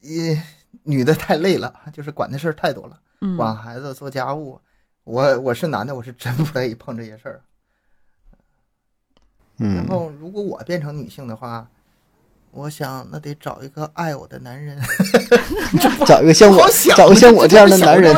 [0.00, 0.34] 一。
[0.84, 2.98] 女的太累了，就是管的事儿太多了，
[3.36, 4.60] 管孩子、做家务。
[5.04, 7.40] 我我是男的，我是真不乐意碰这些事儿。
[9.58, 9.74] 嗯。
[9.76, 11.66] 然后，如果我变成女性的话，
[12.50, 14.78] 我想那得找一个爱我的男人，
[16.06, 16.66] 找一个像我，
[16.96, 18.14] 找个像我这样的男人。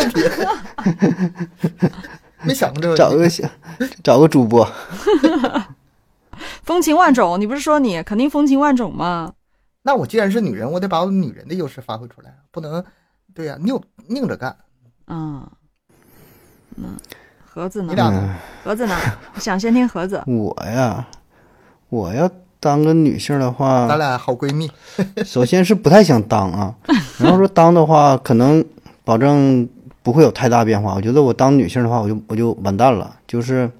[2.42, 2.96] 没想过这个。
[2.98, 3.48] 找个像，
[4.02, 4.68] 找个主播。
[6.62, 9.34] 风情万种，你不是说你肯定风情万种吗？
[9.82, 12.84] 那我既然是女人，我得把我女人的优势发挥出来，不能，
[13.34, 14.54] 对呀，拧拧着干。
[15.06, 15.46] 嗯，
[16.76, 16.96] 嗯，
[17.46, 17.88] 盒子呢？
[17.90, 18.36] 你俩呢？
[18.62, 18.96] 盒子呢？
[19.36, 20.22] 想先听盒子。
[20.28, 21.06] 我呀，
[21.88, 24.70] 我要当个女性的话，咱俩好闺蜜。
[25.24, 26.74] 首先是不太想当啊，
[27.18, 28.64] 你要说当的话，可能
[29.02, 29.66] 保证
[30.02, 30.94] 不会有太大变化。
[30.94, 33.70] 我觉得我当女性的话，我就我就完蛋了，就是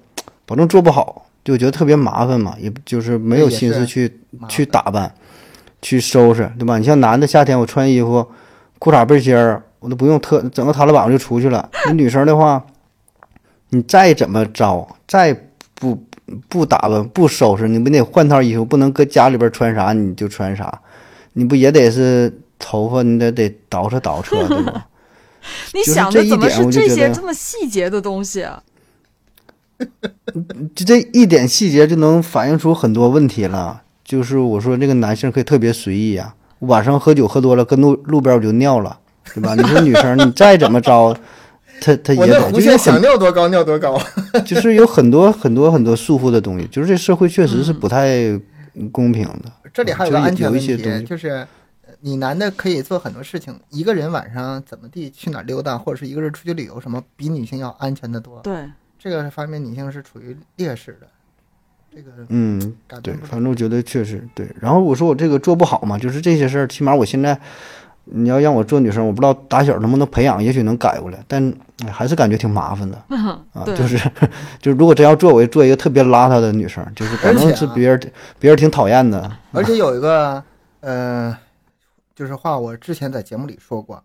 [0.47, 5.13] 保证做不好，就觉得特别麻烦嘛，也就是没有心思去去打扮，
[5.81, 6.77] 去收拾，对吧？
[6.77, 8.25] 你像男的夏天我穿衣服，
[8.79, 11.69] 裤衩背心儿，我都不用特整个踏拉板就出去了。
[11.87, 12.63] 你女生的话，
[13.69, 15.35] 你再怎么着，再
[15.75, 16.03] 不
[16.47, 20.81] 不打扮不收拾，你不得换套衣服，不能搁家里边穿啥你就穿啥，
[21.33, 24.87] 你不也得是头发你得得捯饬捯饬，对吧？
[25.73, 28.61] 你想的怎么是这些这么细节的东西啊？
[30.75, 33.81] 就这一点细节就能反映出很多问题了。
[34.11, 38.99] 就是我说这个男性可以特别随意呀，晚上喝酒喝多了，跟路路边我就尿了，
[39.33, 39.55] 对吧？
[39.55, 41.15] 你说女生你再怎么着，
[41.79, 43.97] 她她也得就是想尿多高尿多高，
[44.45, 48.37] 就是有很多很多很多束缚的东西，就是这社会确实是不太
[48.91, 49.49] 公平的。
[49.73, 51.47] 这里还有个安全问题，就是。
[52.03, 58.39] 你男的可以做很多事情，一个人晚上怎么地去哪溜达，或者是一个人出去旅游，什么比女性要安全的多。
[58.39, 58.55] 对，
[58.97, 61.05] 这个方面女性是处于劣势的。
[61.93, 62.73] 这个，嗯，
[63.03, 64.47] 对，反正我觉得确实对。
[64.59, 67.37] 然后我说我这个做不好嘛，就是这些事儿，起码我现在
[68.05, 71.53] 你要让我做女生，我不知道打小能不能培养，也许能改过来，但
[71.91, 72.97] 还是感觉挺麻烦的
[73.53, 73.63] 啊。
[73.65, 73.97] 就是
[74.59, 79.31] 就是，如果真要做，我就做一个特别邋遢的女生，就是可能是别人别人挺讨厌的。
[79.51, 80.43] 而且有一个，
[80.79, 81.37] 呃。
[82.13, 84.03] 就是话，我之前在节目里说过，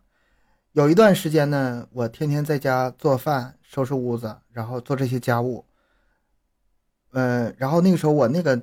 [0.73, 5.63] 有一段时间呢，我天天在家做饭、收拾屋子，然后做这些家务。
[7.17, 8.61] 嗯，然后那个时候我那个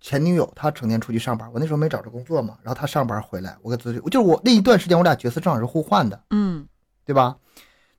[0.00, 6.66] 前女友她成天出去上班，我那时候没找着工作嘛，然后她上班回来，我给自己，就是我那一段时间我俩角色正好是互换的，嗯，
[7.04, 7.36] 对吧？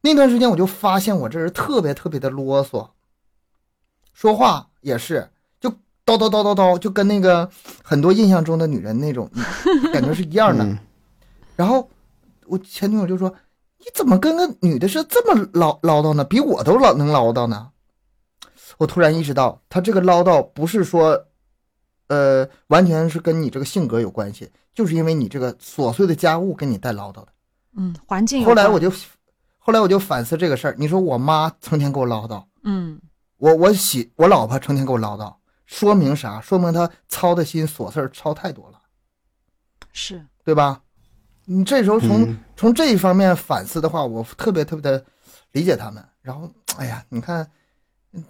[0.01, 2.89] 那段时间我就发现我这人特别特别的啰嗦，
[4.13, 5.29] 说话也是
[5.59, 5.71] 就。
[6.05, 7.49] 叨叨叨叨叨，就跟那个
[7.81, 9.29] 很多印象中的女人那种
[9.93, 10.67] 感觉是一样的。
[11.55, 11.89] 然后
[12.45, 13.33] 我前女友就说
[13.79, 16.25] ：“你怎么跟个女的是这么唠唠叨呢？
[16.25, 17.69] 比我都老能唠叨呢。”
[18.77, 21.25] 我突然意识到，他这个唠叨不是说，
[22.07, 27.27] 呃，完全是跟你这个性格有关系，就是因为你这个琐碎的家务跟你带唠叨的。
[27.75, 28.45] 嗯，环境。
[28.45, 28.91] 后来我就，
[29.57, 30.75] 后来我就反思这个事儿。
[30.77, 32.99] 你说我妈成天给我唠叨，嗯，
[33.37, 35.33] 我我媳我老婆成天给我唠叨。
[35.65, 36.39] 说明啥？
[36.41, 38.79] 说明她操的心琐事儿操太多了，
[39.91, 40.81] 是对吧？
[41.45, 45.03] 你这时候从从这一方面反思的话，我特别特别的
[45.51, 46.03] 理解他们。
[46.21, 47.49] 然后，哎呀，你看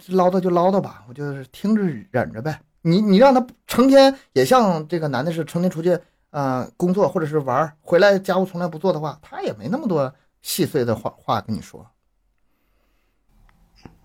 [0.08, 2.60] 唠叨就唠叨吧，我就是听着忍着呗。
[2.82, 5.98] 你你让他成天也像这个男的是成天出去
[6.30, 11.86] 呃工作或者是玩，回来家务从来不做的话，他也没那么多细碎的话话跟你说。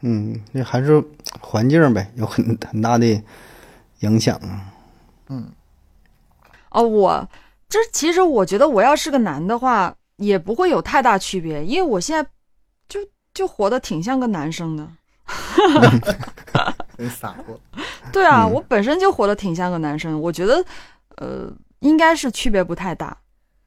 [0.02, 1.04] 嗯，那还是
[1.42, 3.22] 环境呗，有很很大的
[4.00, 4.74] 影响啊。
[5.28, 5.52] 嗯，
[6.72, 7.30] 哦，我
[7.68, 12.30] 这其实我觉得，我要是个男的话，也不会有太大区别，因为我现在
[12.88, 13.00] 就
[13.34, 14.88] 就活得挺像个男生的。
[16.98, 17.60] 很洒脱。
[18.12, 20.64] 对啊，我本身就活得挺像个男生，我觉得
[21.18, 23.16] 呃，应该是区别不太大。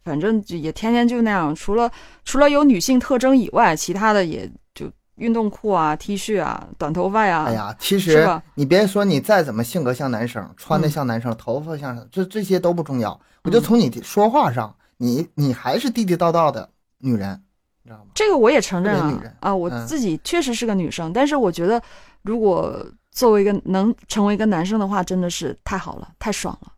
[0.04, 1.90] 反正也天天就那样，除了
[2.24, 4.90] 除了有女性特征以外，其他的也就。
[5.16, 7.44] 运动裤啊，T 恤啊，短头发呀。
[7.44, 13.20] 哎呀，其实你别说你再怎么性格像男生，穿的像男生，头发像，这这些都不重要。
[13.42, 17.51] 我就从你说话上，你你还是地地道道的女人，你
[17.92, 18.10] 知道吗？
[18.14, 21.80] 这个我也承认啊啊，我自己确实是个女生，但是我觉得，
[22.22, 26.72] 如果作为一个能成为一个男生的话，真的是太好了，太爽了。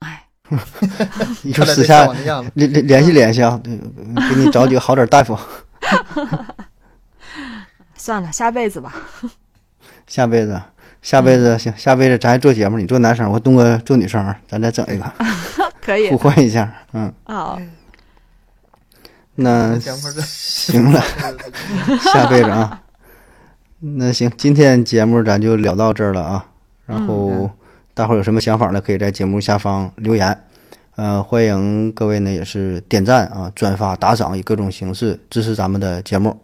[0.00, 0.26] 哎，
[1.42, 2.06] 你说私下
[2.54, 3.70] 联联联系联系啊，给
[4.36, 5.38] 你找几个好点大夫。
[7.94, 8.92] 算了，下辈子吧。
[10.06, 10.60] 下辈子，
[11.02, 15.12] 下辈子行，下辈子咱还做节目，你做男生，我东哥做女生，咱再整一个，
[15.80, 17.12] 可以互换一下，嗯。
[17.24, 17.58] 好。
[19.36, 21.00] 那行了，
[22.12, 22.82] 下辈子啊。
[23.78, 26.46] 那行，今天节目咱就聊到这儿了啊。
[26.86, 27.50] 然后
[27.92, 28.80] 大伙儿有什么想法呢？
[28.80, 30.36] 可以在节目下方留言。
[30.96, 36.34] 呃，欢迎各位呢，也是点赞啊、转发、打赏，以各种形式支持咱们的节目。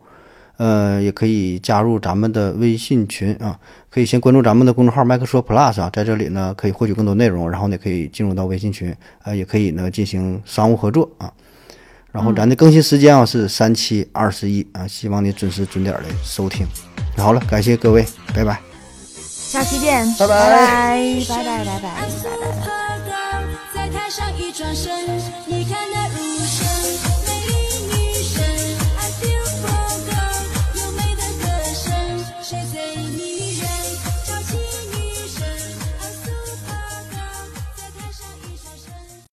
[0.58, 11.32] 呃，也可以加入咱们的微信群啊，可以先关注咱们的公众号麦克说 Plus 啊，在这里呢可以获取更多内容，然后呢可以进入到微信群，呃，也可以呢进行商务合作啊。
[12.12, 16.66] 然后咱的更新时间啊是三七二十一啊，希望你准时准点的收听。
[17.16, 18.60] 好了，感谢各位，拜拜，
[19.18, 20.34] 下期见，拜拜。
[20.34, 21.24] 拜拜。
[21.28, 21.88] 拜拜拜拜拜。